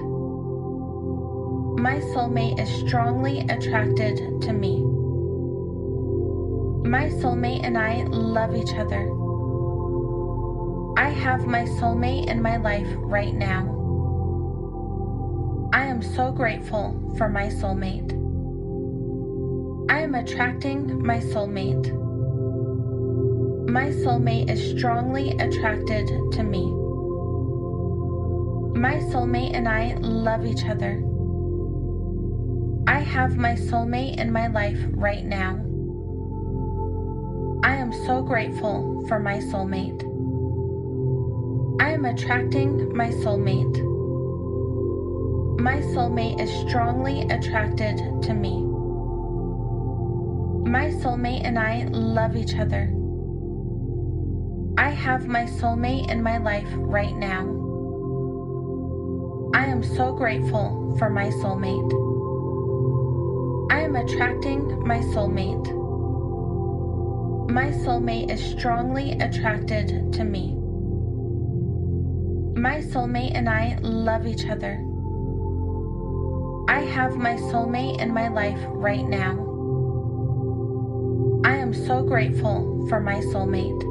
My 1.78 2.00
soulmate 2.16 2.58
is 2.58 2.88
strongly 2.88 3.42
attracted 3.50 4.42
to 4.44 4.54
me. 4.54 4.78
My 6.90 7.10
soulmate 7.10 7.66
and 7.66 7.78
I 7.78 8.04
love 8.04 8.56
each 8.56 8.74
other. 8.76 9.12
I 10.98 11.10
have 11.10 11.46
my 11.46 11.66
soulmate 11.66 12.28
in 12.28 12.42
my 12.42 12.56
life 12.56 12.88
right 13.00 13.34
now. 13.34 13.85
I 15.76 15.88
am 15.88 16.02
so 16.02 16.32
grateful 16.32 17.14
for 17.18 17.28
my 17.28 17.48
soulmate. 17.48 18.14
I 19.92 20.00
am 20.00 20.16
attracting 20.16 21.06
my 21.06 21.18
soulmate. 21.18 21.92
My 23.70 23.88
soulmate 23.88 24.50
is 24.50 24.78
strongly 24.78 25.32
attracted 25.32 26.08
to 26.08 26.44
me. 26.44 26.64
My 28.80 28.96
soulmate 29.12 29.54
and 29.54 29.68
I 29.68 29.96
love 30.00 30.46
each 30.46 30.64
other. 30.64 31.04
I 32.88 33.00
have 33.00 33.36
my 33.36 33.56
soulmate 33.56 34.18
in 34.18 34.32
my 34.32 34.48
life 34.48 34.80
right 34.92 35.26
now. 35.26 35.56
I 37.66 37.76
am 37.76 37.92
so 38.06 38.22
grateful 38.22 39.06
for 39.10 39.20
my 39.20 39.40
soulmate. 39.40 40.04
I 41.82 41.92
am 41.92 42.06
attracting 42.06 42.96
my 42.96 43.10
soulmate. 43.10 43.95
My 45.58 45.78
soulmate 45.78 46.42
is 46.42 46.52
strongly 46.68 47.22
attracted 47.30 47.98
to 48.24 48.34
me. 48.34 48.62
My 50.70 50.90
soulmate 50.90 51.46
and 51.46 51.58
I 51.58 51.86
love 51.92 52.36
each 52.36 52.56
other. 52.56 52.94
I 54.78 54.90
have 54.90 55.28
my 55.28 55.46
soulmate 55.46 56.12
in 56.12 56.22
my 56.22 56.38
life 56.40 56.68
right 56.74 57.16
now. 57.16 57.44
I 59.56 59.66
am 59.66 59.82
so 59.82 60.12
grateful 60.12 60.94
for 61.00 61.10
my 61.10 61.28
soulmate. 61.30 61.92
I 63.72 63.80
am 63.80 63.96
attracting 63.96 64.86
my 64.86 65.00
soulmate. 65.00 65.66
My 67.50 67.68
soulmate 67.68 68.30
is 68.30 68.44
strongly 68.44 69.14
attracted 69.14 70.12
to 70.14 70.24
me. 70.26 70.56
My 72.60 72.82
soulmate 72.82 73.36
and 73.36 73.48
I 73.48 73.78
love 73.82 74.28
each 74.28 74.46
other. 74.48 74.84
Have 76.96 77.18
my 77.18 77.36
soulmate 77.36 78.00
in 78.00 78.14
my 78.14 78.30
life 78.30 78.58
right 78.68 79.06
now. 79.06 79.34
I 81.44 81.58
am 81.58 81.74
so 81.74 82.02
grateful 82.02 82.88
for 82.88 83.02
my 83.02 83.16
soulmate. 83.16 83.84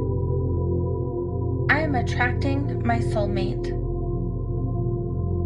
I 1.70 1.80
am 1.80 1.96
attracting 1.96 2.82
my 2.82 3.00
soulmate. 3.00 3.68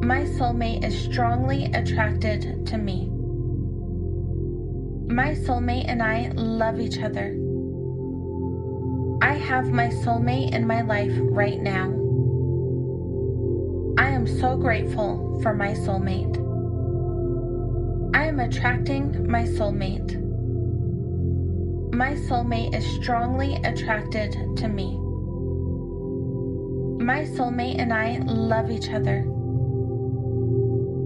My 0.04 0.20
soulmate 0.20 0.84
is 0.84 0.96
strongly 0.96 1.64
attracted 1.74 2.64
to 2.68 2.78
me. 2.78 3.08
My 5.12 5.34
soulmate 5.34 5.86
and 5.88 6.00
I 6.00 6.30
love 6.36 6.78
each 6.78 7.00
other. 7.00 7.36
I 9.20 9.34
have 9.34 9.72
my 9.72 9.88
soulmate 9.88 10.54
in 10.54 10.64
my 10.64 10.82
life 10.82 11.12
right 11.12 11.60
now. 11.60 11.88
I 13.98 14.10
am 14.10 14.28
so 14.28 14.56
grateful 14.56 15.40
for 15.42 15.54
my 15.54 15.70
soulmate. 15.72 16.47
Am 18.38 18.48
attracting 18.48 19.28
my 19.28 19.42
soulmate. 19.42 20.14
My 21.92 22.12
soulmate 22.12 22.72
is 22.72 22.86
strongly 23.02 23.56
attracted 23.64 24.30
to 24.58 24.68
me. 24.68 24.96
My 27.04 27.24
soulmate 27.24 27.80
and 27.80 27.92
I 27.92 28.18
love 28.26 28.70
each 28.70 28.90
other. 28.90 29.26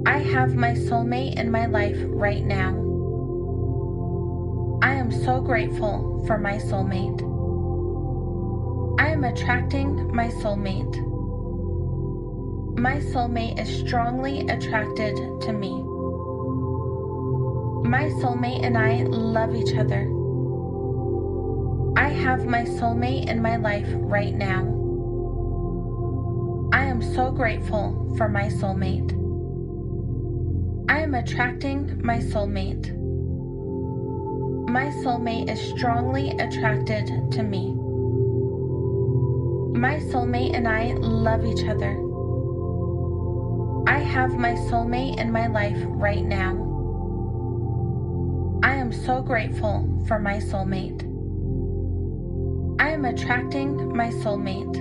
I 0.04 0.18
have 0.18 0.56
my 0.56 0.72
soulmate 0.74 1.38
in 1.38 1.50
my 1.50 1.64
life 1.64 1.96
right 2.08 2.44
now. 2.44 2.72
I 4.82 4.92
am 4.92 5.10
so 5.10 5.40
grateful 5.40 6.22
for 6.26 6.36
my 6.36 6.58
soulmate. 6.58 7.22
I 9.00 9.08
am 9.08 9.24
attracting 9.24 10.14
my 10.14 10.28
soulmate. 10.28 10.96
My 12.78 12.96
soulmate 12.96 13.58
is 13.58 13.74
strongly 13.86 14.40
attracted 14.48 15.16
to 15.16 15.52
me. 15.54 15.91
My 17.92 18.04
soulmate 18.04 18.64
and 18.64 18.78
I 18.78 19.02
love 19.02 19.54
each 19.54 19.76
other. 19.76 20.08
I 21.94 22.08
have 22.08 22.46
my 22.46 22.64
soulmate 22.64 23.28
in 23.28 23.42
my 23.42 23.56
life 23.56 23.86
right 23.96 24.34
now. 24.34 24.62
I 26.72 26.84
am 26.84 27.02
so 27.02 27.30
grateful 27.30 28.14
for 28.16 28.30
my 28.30 28.44
soulmate. 28.44 29.12
I 30.88 31.02
am 31.02 31.14
attracting 31.14 32.00
my 32.02 32.16
soulmate. 32.16 32.96
My 34.70 34.86
soulmate 35.04 35.50
is 35.50 35.60
strongly 35.76 36.30
attracted 36.30 37.30
to 37.32 37.42
me. 37.42 37.74
My 39.78 39.98
soulmate 39.98 40.56
and 40.56 40.66
I 40.66 40.94
love 40.94 41.44
each 41.44 41.68
other. 41.68 41.92
I 43.86 43.98
have 43.98 44.38
my 44.38 44.54
soulmate 44.54 45.18
in 45.20 45.30
my 45.30 45.48
life 45.48 45.76
right 45.88 46.24
now. 46.24 46.61
Am 48.82 48.92
so 48.92 49.22
grateful 49.22 50.02
for 50.08 50.18
my 50.18 50.38
soulmate. 50.38 51.02
I 52.80 52.90
am 52.90 53.04
attracting 53.04 53.96
my 53.96 54.08
soulmate. 54.08 54.76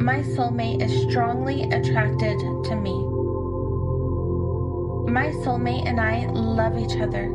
My 0.00 0.22
soulmate 0.22 0.80
is 0.80 1.02
strongly 1.10 1.64
attracted 1.64 2.38
to 2.38 2.76
me. 2.76 2.94
My 5.12 5.32
soulmate 5.44 5.86
and 5.86 6.00
I 6.00 6.24
love 6.30 6.78
each 6.78 6.98
other. 6.98 7.26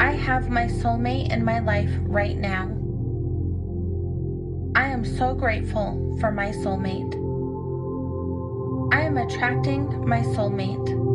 I 0.00 0.12
have 0.12 0.48
my 0.48 0.64
soulmate 0.64 1.30
in 1.30 1.44
my 1.44 1.58
life 1.58 1.92
right 2.04 2.38
now. 2.38 2.70
I 4.74 4.88
am 4.88 5.04
so 5.04 5.34
grateful 5.34 6.16
for 6.20 6.32
my 6.32 6.52
soulmate. 6.52 7.12
I 8.94 9.02
am 9.02 9.18
attracting 9.18 10.08
my 10.08 10.20
soulmate. 10.20 11.13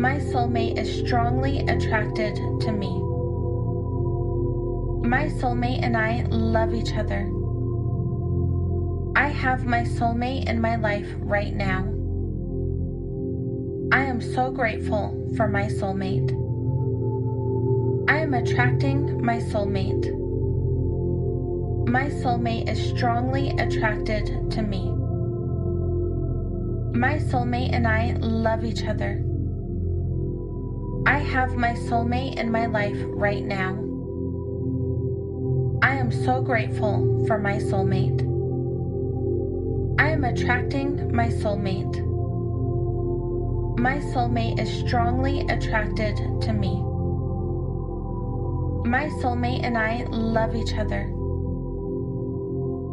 My 0.00 0.16
soulmate 0.16 0.78
is 0.78 1.00
strongly 1.04 1.58
attracted 1.58 2.34
to 2.34 2.72
me. 2.72 2.88
My 5.06 5.26
soulmate 5.28 5.82
and 5.82 5.94
I 5.94 6.22
love 6.30 6.72
each 6.72 6.94
other. 6.94 7.30
I 9.14 9.28
have 9.28 9.66
my 9.66 9.82
soulmate 9.82 10.48
in 10.48 10.58
my 10.58 10.76
life 10.76 11.06
right 11.18 11.54
now. 11.54 11.82
I 13.92 14.06
am 14.06 14.22
so 14.22 14.50
grateful 14.50 15.28
for 15.36 15.48
my 15.48 15.64
soulmate. 15.64 16.30
I 18.08 18.20
am 18.20 18.32
attracting 18.32 19.22
my 19.22 19.36
soulmate. 19.36 20.06
My 21.86 22.06
soulmate 22.06 22.70
is 22.70 22.88
strongly 22.88 23.50
attracted 23.50 24.50
to 24.52 24.62
me. 24.62 24.92
My 26.98 27.18
soulmate 27.18 27.74
and 27.74 27.86
I 27.86 28.14
love 28.18 28.64
each 28.64 28.84
other. 28.84 29.26
Have 31.30 31.54
my 31.54 31.74
soulmate 31.74 32.38
in 32.38 32.50
my 32.50 32.66
life 32.66 32.98
right 33.06 33.44
now. 33.44 33.74
I 35.80 35.94
am 35.94 36.10
so 36.10 36.42
grateful 36.42 37.24
for 37.28 37.38
my 37.38 37.54
soulmate. 37.54 38.20
I 40.00 40.10
am 40.10 40.24
attracting 40.24 41.14
my 41.14 41.28
soulmate. 41.28 42.04
My 43.78 43.98
soulmate 43.98 44.58
is 44.58 44.68
strongly 44.80 45.42
attracted 45.42 46.16
to 46.16 46.52
me. 46.52 46.82
My 48.90 49.08
soulmate 49.22 49.62
and 49.62 49.78
I 49.78 50.06
love 50.10 50.56
each 50.56 50.74
other. 50.74 51.02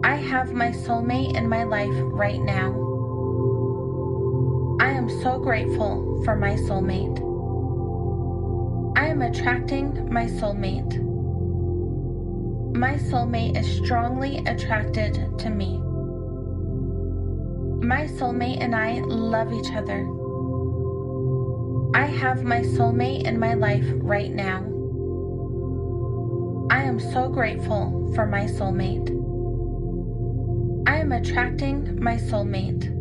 I 0.04 0.16
have 0.16 0.54
my 0.54 0.70
soulmate 0.70 1.36
in 1.36 1.50
my 1.50 1.64
life 1.64 1.96
right 2.04 2.40
now. 2.40 2.70
I 4.80 4.92
am 4.92 5.10
so 5.24 5.40
grateful 5.40 6.22
for 6.24 6.36
my 6.36 6.54
soulmate. 6.54 7.27
I 8.98 9.06
am 9.10 9.22
attracting 9.22 10.12
my 10.12 10.26
soulmate. 10.26 10.98
My 12.76 12.96
soulmate 12.96 13.56
is 13.56 13.78
strongly 13.78 14.40
attracted 14.40 15.38
to 15.38 15.52
me. 15.52 15.78
My 17.86 18.08
soulmate 18.08 18.60
and 18.60 18.76
I 18.76 19.02
love 19.02 19.54
each 19.54 19.72
other. 19.72 20.02
I 21.94 22.08
have 22.08 22.44
my 22.44 22.62
soulmate 22.62 23.26
in 23.26 23.40
my 23.40 23.54
life 23.54 23.86
right 23.98 24.34
now. 24.34 24.64
I 26.72 26.82
am 26.82 27.00
so 27.00 27.30
grateful 27.30 28.12
for 28.16 28.26
my 28.26 28.46
soulmate. 28.46 29.12
I 30.88 30.98
am 30.98 31.12
attracting 31.12 32.02
my 32.02 32.16
soulmate. 32.16 32.92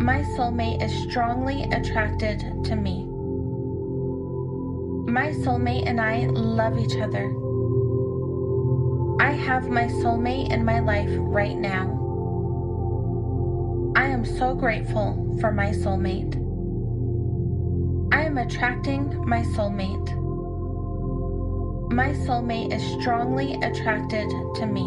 My 0.00 0.22
soulmate 0.38 0.82
is 0.82 1.10
strongly 1.10 1.64
attracted 1.64 2.64
to 2.64 2.76
me. 2.76 3.11
My 5.06 5.32
soulmate 5.32 5.88
and 5.88 6.00
I 6.00 6.26
love 6.26 6.78
each 6.78 6.96
other. 6.96 7.26
I 9.20 9.32
have 9.32 9.68
my 9.68 9.84
soulmate 9.84 10.50
in 10.50 10.64
my 10.64 10.80
life 10.80 11.10
right 11.12 11.56
now. 11.56 11.98
I 13.96 14.06
am 14.06 14.24
so 14.24 14.54
grateful 14.54 15.36
for 15.40 15.52
my 15.52 15.70
soulmate. 15.70 16.36
I 18.12 18.22
am 18.24 18.38
attracting 18.38 19.28
my 19.28 19.42
soulmate. 19.42 20.12
My 21.92 22.12
soulmate 22.12 22.72
is 22.72 22.82
strongly 23.00 23.54
attracted 23.54 24.30
to 24.30 24.66
me. 24.66 24.84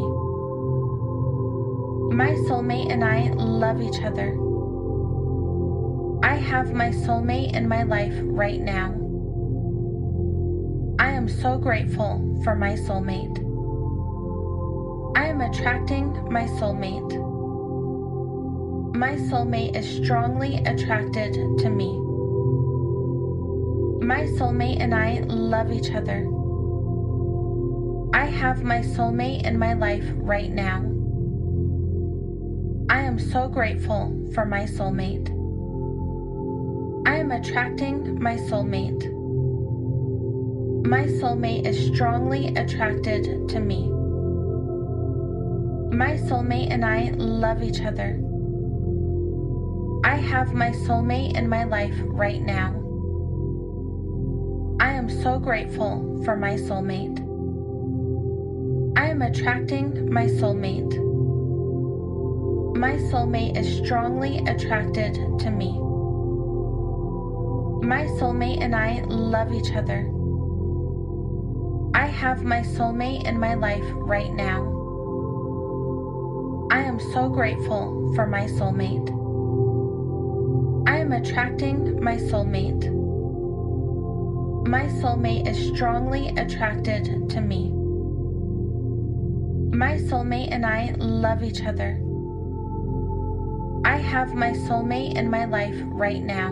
My 2.15 2.31
soulmate 2.47 2.91
and 2.91 3.03
I 3.03 3.31
love 3.33 3.81
each 3.81 4.01
other. 4.01 4.31
I 6.23 6.35
have 6.35 6.73
my 6.73 6.89
soulmate 6.89 7.53
in 7.53 7.67
my 7.67 7.83
life 7.83 8.15
right 8.17 8.61
now. 8.61 9.04
Am 11.25 11.41
so 11.41 11.57
grateful 11.57 12.39
for 12.43 12.55
my 12.55 12.73
soulmate. 12.73 13.39
I 15.17 15.25
am 15.25 15.41
attracting 15.41 16.31
my 16.31 16.43
soulmate. 16.43 17.13
My 18.93 19.15
soulmate 19.15 19.75
is 19.75 19.89
strongly 19.89 20.57
attracted 20.57 21.33
to 21.33 21.69
me. 21.71 21.97
My 24.05 24.27
soulmate 24.37 24.79
and 24.79 24.93
I 24.93 25.21
love 25.21 25.71
each 25.71 25.89
other. 25.95 26.27
I 28.13 28.25
have 28.27 28.61
my 28.61 28.81
soulmate 28.81 29.47
in 29.47 29.57
my 29.57 29.73
life 29.73 30.05
right 30.17 30.51
now. 30.51 30.81
I 32.87 33.01
am 33.01 33.17
so 33.17 33.47
grateful 33.47 34.29
for 34.35 34.45
my 34.45 34.65
soulmate. 34.65 35.31
I 37.07 37.15
am 37.15 37.31
attracting 37.31 38.21
my 38.21 38.35
soulmate. 38.35 39.24
My 40.85 41.05
soulmate 41.05 41.65
is 41.65 41.87
strongly 41.87 42.49
attracted 42.49 43.49
to 43.49 43.59
me. 43.59 43.87
My 45.89 46.11
soulmate 46.15 46.69
and 46.69 46.85
I 46.85 47.09
love 47.17 47.63
each 47.63 47.81
other. 47.81 48.21
I 50.03 50.15
have 50.17 50.53
my 50.53 50.69
soulmate 50.69 51.35
in 51.35 51.49
my 51.49 51.63
life 51.63 51.95
right 52.03 52.39
now. 52.39 52.69
I 54.79 54.91
am 54.91 55.09
so 55.09 55.39
grateful 55.39 56.21
for 56.23 56.37
my 56.37 56.53
soulmate. 56.53 57.17
I 58.95 59.07
am 59.09 59.23
attracting 59.23 60.13
my 60.13 60.27
soulmate. 60.27 60.95
My 62.77 62.93
soulmate 63.09 63.57
is 63.57 63.83
strongly 63.83 64.37
attracted 64.45 65.15
to 65.15 65.49
me. 65.49 65.71
My 67.83 68.05
soulmate 68.19 68.61
and 68.61 68.75
I 68.75 69.01
love 69.07 69.51
each 69.51 69.71
other. 69.73 70.14
I 71.95 72.07
have 72.07 72.43
my 72.43 72.59
soulmate 72.59 73.23
in 73.23 73.39
my 73.39 73.53
life 73.53 73.85
right 73.95 74.33
now. 74.33 74.59
I 76.69 76.81
am 76.81 76.99
so 76.99 77.29
grateful 77.29 78.11
for 78.13 78.27
my 78.27 78.47
soulmate. 78.47 79.09
I 80.89 80.97
am 80.97 81.13
attracting 81.13 82.03
my 82.03 82.17
soulmate. 82.17 82.83
My 84.67 84.87
soulmate 84.87 85.47
is 85.47 85.73
strongly 85.73 86.27
attracted 86.35 87.29
to 87.29 87.39
me. 87.39 87.71
My 89.73 89.95
soulmate 89.95 90.51
and 90.51 90.65
I 90.65 90.95
love 90.97 91.43
each 91.43 91.63
other. 91.63 92.01
I 93.85 93.95
have 93.95 94.33
my 94.33 94.51
soulmate 94.51 95.15
in 95.15 95.29
my 95.29 95.45
life 95.45 95.77
right 95.85 96.21
now. 96.21 96.49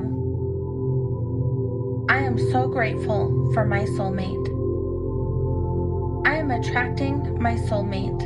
I 2.07 2.19
am 2.19 2.39
so 2.49 2.69
grateful 2.69 3.51
for 3.53 3.65
my 3.65 3.83
soulmate. 3.83 4.52
Am 6.43 6.51
attracting 6.51 7.41
my 7.41 7.55
soulmate. 7.55 8.21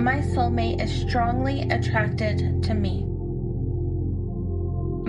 My 0.00 0.20
soulmate 0.20 0.80
is 0.80 1.00
strongly 1.02 1.62
attracted 1.62 2.62
to 2.62 2.74
me. 2.74 3.04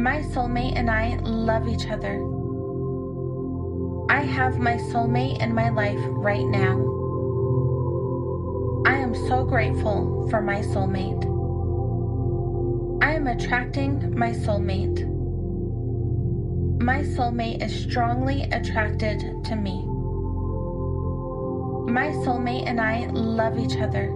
My 0.01 0.23
soulmate 0.23 0.75
and 0.75 0.89
I 0.89 1.17
love 1.17 1.67
each 1.67 1.85
other. 1.85 2.15
I 4.09 4.21
have 4.21 4.57
my 4.57 4.77
soulmate 4.89 5.39
in 5.39 5.53
my 5.53 5.69
life 5.69 5.99
right 6.01 6.47
now. 6.47 6.79
I 8.87 8.97
am 8.97 9.13
so 9.27 9.43
grateful 9.43 10.27
for 10.31 10.41
my 10.41 10.61
soulmate. 10.61 11.25
I 13.03 13.13
am 13.13 13.27
attracting 13.27 14.17
my 14.17 14.31
soulmate. 14.31 15.07
My 16.81 17.03
soulmate 17.03 17.63
is 17.63 17.83
strongly 17.83 18.49
attracted 18.51 19.43
to 19.43 19.55
me. 19.55 19.88
My 21.89 22.09
soulmate 22.09 22.67
and 22.67 22.79
I 22.79 23.07
love 23.07 23.57
each 23.57 23.75
other. 23.77 24.13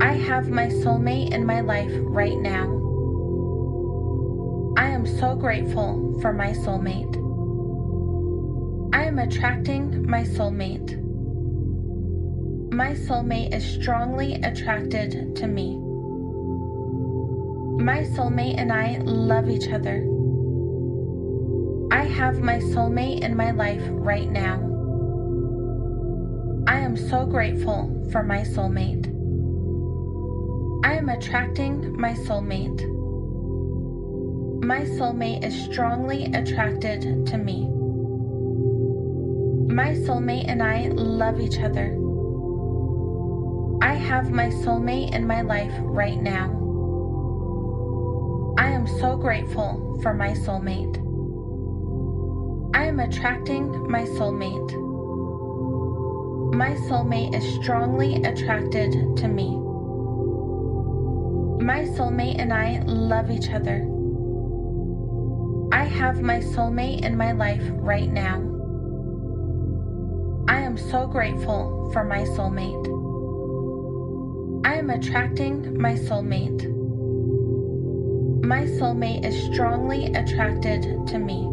I 0.00 0.12
have 0.12 0.48
my 0.48 0.68
soulmate 0.68 1.32
in 1.32 1.44
my 1.44 1.62
life 1.62 1.90
right 1.92 2.38
now. 2.38 2.66
I 4.76 4.86
am 4.90 5.04
so 5.04 5.34
grateful 5.34 6.16
for 6.22 6.32
my 6.32 6.52
soulmate. 6.52 7.16
I 8.94 9.02
am 9.02 9.18
attracting 9.18 10.08
my 10.08 10.22
soulmate. 10.22 10.96
My 12.72 12.92
soulmate 12.92 13.52
is 13.52 13.64
strongly 13.64 14.34
attracted 14.34 15.34
to 15.34 15.46
me. 15.48 15.76
My 17.82 18.04
soulmate 18.04 18.58
and 18.58 18.72
I 18.72 18.98
love 18.98 19.50
each 19.50 19.68
other. 19.68 20.06
I 21.90 22.04
have 22.04 22.38
my 22.38 22.60
soulmate 22.60 23.22
in 23.22 23.36
my 23.36 23.50
life 23.50 23.82
right 23.88 24.30
now. 24.30 24.69
Am 26.90 26.96
so 26.96 27.24
grateful 27.24 28.08
for 28.10 28.24
my 28.24 28.40
soulmate. 28.40 29.06
I 30.84 30.94
am 30.94 31.08
attracting 31.08 31.96
my 31.96 32.14
soulmate. 32.14 32.80
My 34.64 34.80
soulmate 34.80 35.44
is 35.44 35.54
strongly 35.70 36.24
attracted 36.34 37.26
to 37.28 37.38
me. 37.38 37.68
My 39.72 39.92
soulmate 39.92 40.48
and 40.48 40.64
I 40.64 40.88
love 40.88 41.40
each 41.40 41.60
other. 41.60 41.96
I 43.80 43.94
have 43.94 44.32
my 44.32 44.48
soulmate 44.48 45.14
in 45.14 45.24
my 45.28 45.42
life 45.42 45.74
right 45.82 46.20
now. 46.20 46.48
I 48.58 48.66
am 48.66 48.88
so 48.98 49.16
grateful 49.16 49.96
for 50.02 50.12
my 50.12 50.30
soulmate. 50.30 50.96
I 52.74 52.86
am 52.86 52.98
attracting 52.98 53.88
my 53.88 54.02
soulmate. 54.02 54.89
My 56.52 56.74
soulmate 56.74 57.32
is 57.32 57.54
strongly 57.62 58.16
attracted 58.24 58.92
to 59.18 59.28
me. 59.28 59.50
My 61.64 61.84
soulmate 61.84 62.40
and 62.40 62.52
I 62.52 62.82
love 62.86 63.30
each 63.30 63.50
other. 63.50 63.86
I 65.72 65.84
have 65.84 66.22
my 66.22 66.40
soulmate 66.40 67.04
in 67.04 67.16
my 67.16 67.30
life 67.30 67.62
right 67.74 68.10
now. 68.10 68.38
I 70.48 70.60
am 70.60 70.76
so 70.76 71.06
grateful 71.06 71.88
for 71.92 72.02
my 72.02 72.24
soulmate. 72.24 72.86
I 74.66 74.74
am 74.74 74.90
attracting 74.90 75.80
my 75.80 75.94
soulmate. 75.94 76.64
My 78.44 78.62
soulmate 78.62 79.24
is 79.24 79.40
strongly 79.52 80.06
attracted 80.14 81.06
to 81.06 81.18
me. 81.18 81.48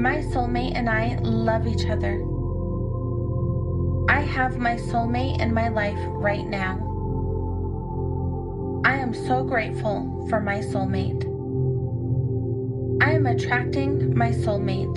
My 0.00 0.22
soulmate 0.32 0.74
and 0.74 0.88
I 0.88 1.18
love 1.20 1.66
each 1.66 1.84
other. 1.86 2.35
I 4.08 4.20
have 4.20 4.56
my 4.56 4.76
soulmate 4.76 5.40
in 5.40 5.52
my 5.52 5.68
life 5.68 5.98
right 5.98 6.46
now. 6.46 6.78
I 8.84 8.94
am 8.98 9.12
so 9.12 9.42
grateful 9.42 10.26
for 10.28 10.40
my 10.40 10.58
soulmate. 10.58 11.24
I 13.02 13.12
am 13.12 13.26
attracting 13.26 14.16
my 14.16 14.30
soulmate. 14.30 14.96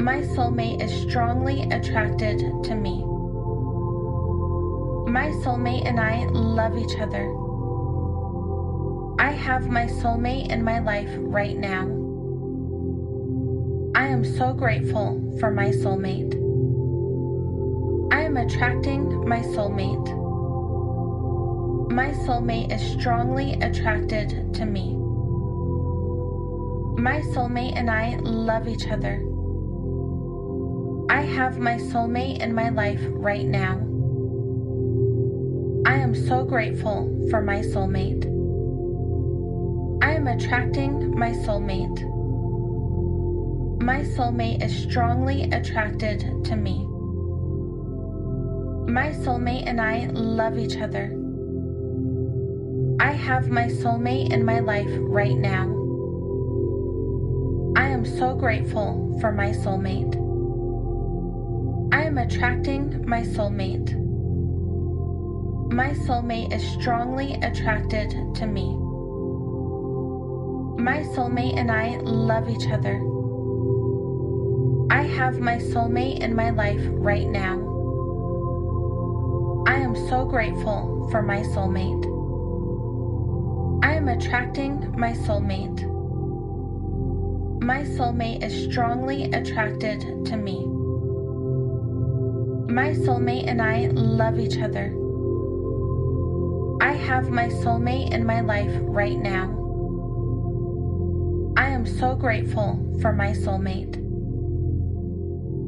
My 0.00 0.20
soulmate 0.20 0.80
is 0.80 0.92
strongly 1.08 1.62
attracted 1.62 2.38
to 2.38 2.74
me. 2.76 3.04
My 5.10 5.28
soulmate 5.42 5.84
and 5.84 5.98
I 5.98 6.26
love 6.26 6.78
each 6.78 6.96
other. 7.00 7.26
I 9.18 9.32
have 9.32 9.68
my 9.68 9.86
soulmate 9.86 10.50
in 10.52 10.62
my 10.62 10.78
life 10.78 11.10
right 11.18 11.56
now. 11.56 11.86
I 13.96 14.06
am 14.06 14.24
so 14.24 14.52
grateful 14.52 15.36
for 15.40 15.50
my 15.50 15.70
soulmate. 15.70 16.45
Am 18.36 18.46
attracting 18.46 19.26
my 19.26 19.40
soulmate. 19.40 20.08
My 21.90 22.10
soulmate 22.10 22.70
is 22.70 22.82
strongly 22.82 23.54
attracted 23.62 24.52
to 24.52 24.66
me. 24.66 24.94
My 27.00 27.22
soulmate 27.32 27.78
and 27.78 27.90
I 27.90 28.16
love 28.16 28.68
each 28.68 28.88
other. 28.88 29.24
I 31.08 31.22
have 31.22 31.56
my 31.56 31.78
soulmate 31.78 32.40
in 32.40 32.54
my 32.54 32.68
life 32.68 33.00
right 33.08 33.46
now. 33.46 33.78
I 35.86 35.96
am 35.96 36.14
so 36.14 36.44
grateful 36.44 37.28
for 37.30 37.40
my 37.40 37.60
soulmate. 37.60 38.26
I 40.02 40.12
am 40.12 40.26
attracting 40.26 41.18
my 41.18 41.30
soulmate. 41.30 42.02
My 43.80 44.00
soulmate 44.00 44.62
is 44.62 44.76
strongly 44.76 45.44
attracted 45.44 46.44
to 46.44 46.54
me. 46.54 46.86
My 48.88 49.10
soulmate 49.10 49.66
and 49.66 49.80
I 49.80 50.06
love 50.12 50.58
each 50.58 50.76
other. 50.76 51.06
I 53.00 53.10
have 53.12 53.48
my 53.48 53.64
soulmate 53.64 54.32
in 54.32 54.44
my 54.44 54.60
life 54.60 54.88
right 55.00 55.36
now. 55.36 55.64
I 57.76 57.88
am 57.88 58.06
so 58.06 58.36
grateful 58.36 59.18
for 59.20 59.32
my 59.32 59.50
soulmate. 59.50 60.14
I 61.92 62.04
am 62.04 62.16
attracting 62.16 63.04
my 63.08 63.22
soulmate. 63.22 63.92
My 65.72 65.90
soulmate 65.90 66.54
is 66.54 66.62
strongly 66.80 67.34
attracted 67.42 68.10
to 68.36 68.46
me. 68.46 68.68
My 70.80 71.00
soulmate 71.14 71.56
and 71.58 71.72
I 71.72 71.96
love 72.04 72.48
each 72.48 72.68
other. 72.68 73.02
I 74.92 75.02
have 75.02 75.40
my 75.40 75.58
soulmate 75.58 76.20
in 76.20 76.36
my 76.36 76.50
life 76.50 76.82
right 76.92 77.28
now. 77.28 77.65
So 80.08 80.24
grateful 80.24 81.08
for 81.10 81.20
my 81.20 81.38
soulmate. 81.38 82.04
I 83.84 83.94
am 83.94 84.06
attracting 84.06 84.94
my 84.96 85.10
soulmate. 85.10 85.82
My 87.60 87.82
soulmate 87.82 88.44
is 88.44 88.70
strongly 88.70 89.24
attracted 89.32 90.00
to 90.26 90.36
me. 90.36 90.64
My 92.72 92.90
soulmate 92.90 93.48
and 93.48 93.60
I 93.60 93.88
love 93.94 94.38
each 94.38 94.58
other. 94.58 94.94
I 96.80 96.92
have 96.92 97.28
my 97.30 97.48
soulmate 97.48 98.12
in 98.12 98.24
my 98.24 98.42
life 98.42 98.70
right 98.82 99.18
now. 99.18 99.50
I 101.56 101.66
am 101.70 101.84
so 101.84 102.14
grateful 102.14 102.78
for 103.00 103.12
my 103.12 103.32
soulmate. 103.32 103.96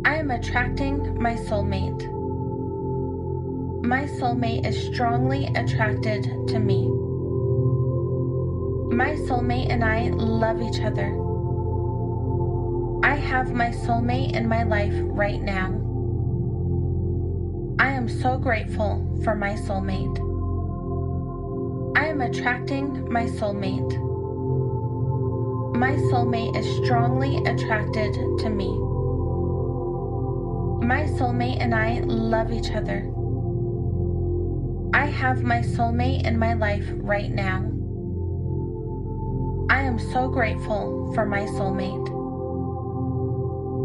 I 0.06 0.14
am 0.14 0.30
attracting 0.30 1.20
my 1.20 1.34
soulmate. 1.34 2.17
My 3.82 4.06
soulmate 4.06 4.66
is 4.66 4.86
strongly 4.92 5.46
attracted 5.54 6.24
to 6.48 6.58
me. 6.58 6.88
My 8.94 9.14
soulmate 9.14 9.70
and 9.70 9.84
I 9.84 10.08
love 10.08 10.60
each 10.60 10.80
other. 10.80 11.14
I 13.04 13.14
have 13.14 13.52
my 13.52 13.70
soulmate 13.70 14.32
in 14.32 14.48
my 14.48 14.64
life 14.64 14.94
right 14.96 15.40
now. 15.40 15.68
I 17.78 17.92
am 17.92 18.08
so 18.08 18.36
grateful 18.36 19.06
for 19.22 19.36
my 19.36 19.54
soulmate. 19.54 20.18
I 21.96 22.06
am 22.08 22.20
attracting 22.20 23.10
my 23.10 23.26
soulmate. 23.26 23.96
My 25.76 25.92
soulmate 26.10 26.56
is 26.56 26.84
strongly 26.84 27.36
attracted 27.44 28.12
to 28.12 28.50
me. 28.50 28.68
My 30.84 31.04
soulmate 31.04 31.60
and 31.60 31.74
I 31.74 32.00
love 32.00 32.52
each 32.52 32.72
other. 32.72 33.12
I 34.94 35.06
have 35.06 35.42
my 35.42 35.60
soulmate 35.60 36.24
in 36.26 36.38
my 36.38 36.54
life 36.54 36.86
right 36.94 37.30
now. 37.30 37.58
I 39.70 39.82
am 39.82 39.98
so 39.98 40.28
grateful 40.28 41.12
for 41.14 41.26
my 41.26 41.40
soulmate. 41.40 42.08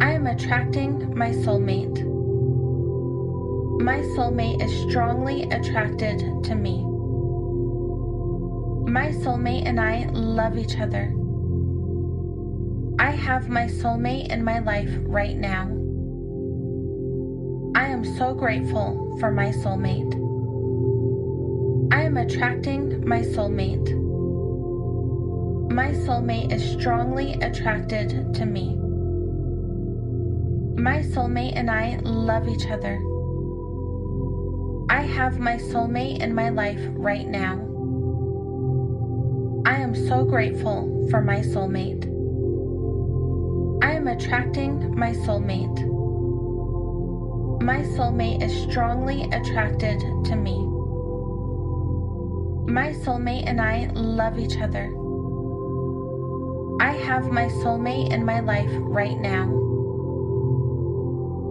I 0.01 0.13
am 0.13 0.27
attracting 0.27 1.13
my 1.17 1.31
soulmate. 1.31 2.03
My 3.81 3.97
soulmate 4.15 4.63
is 4.63 4.89
strongly 4.89 5.43
attracted 5.43 6.19
to 6.45 6.55
me. 6.55 6.85
My 8.89 9.09
soulmate 9.09 9.65
and 9.65 9.81
I 9.81 10.05
love 10.13 10.57
each 10.57 10.79
other. 10.79 11.13
I 12.97 13.11
have 13.11 13.49
my 13.49 13.65
soulmate 13.65 14.31
in 14.31 14.43
my 14.43 14.59
life 14.59 14.91
right 15.01 15.35
now. 15.35 15.65
I 17.75 17.87
am 17.87 18.05
so 18.17 18.33
grateful 18.33 19.17
for 19.19 19.31
my 19.31 19.49
soulmate. 19.51 20.22
I 21.93 22.01
am 22.01 22.17
attracting 22.17 23.07
my 23.07 23.19
soulmate. 23.19 23.87
My 25.71 25.91
soulmate 25.91 26.51
is 26.51 26.71
strongly 26.71 27.33
attracted 27.33 28.33
to 28.33 28.47
me. 28.47 28.75
My 30.75 31.03
soulmate 31.03 31.53
and 31.55 31.69
I 31.69 31.99
love 32.01 32.49
each 32.49 32.65
other. 32.65 32.95
I 34.89 35.01
have 35.03 35.37
my 35.37 35.57
soulmate 35.57 36.21
in 36.21 36.33
my 36.33 36.49
life 36.49 36.81
right 36.93 37.27
now. 37.27 37.59
I 39.63 39.75
am 39.75 39.93
so 39.93 40.25
grateful 40.25 41.07
for 41.11 41.21
my 41.21 41.41
soulmate. 41.41 42.05
I 43.83 43.91
am 43.91 44.07
attracting 44.07 44.97
my 44.97 45.11
soulmate. 45.11 45.79
My 47.61 47.83
soulmate 47.83 48.41
is 48.41 48.63
strongly 48.63 49.29
attracted 49.31 49.99
to 49.99 50.35
me. 50.35 50.72
My 52.67 52.93
soulmate 52.93 53.47
and 53.47 53.59
I 53.59 53.89
love 53.93 54.39
each 54.39 54.57
other. 54.57 54.85
I 56.79 56.91
have 56.91 57.31
my 57.31 57.45
soulmate 57.45 58.11
in 58.11 58.25
my 58.25 58.39
life 58.39 58.71
right 58.73 59.19
now. 59.19 59.43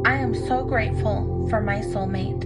I 0.04 0.16
am 0.16 0.34
so 0.34 0.64
grateful 0.64 1.46
for 1.48 1.60
my 1.60 1.78
soulmate. 1.80 2.44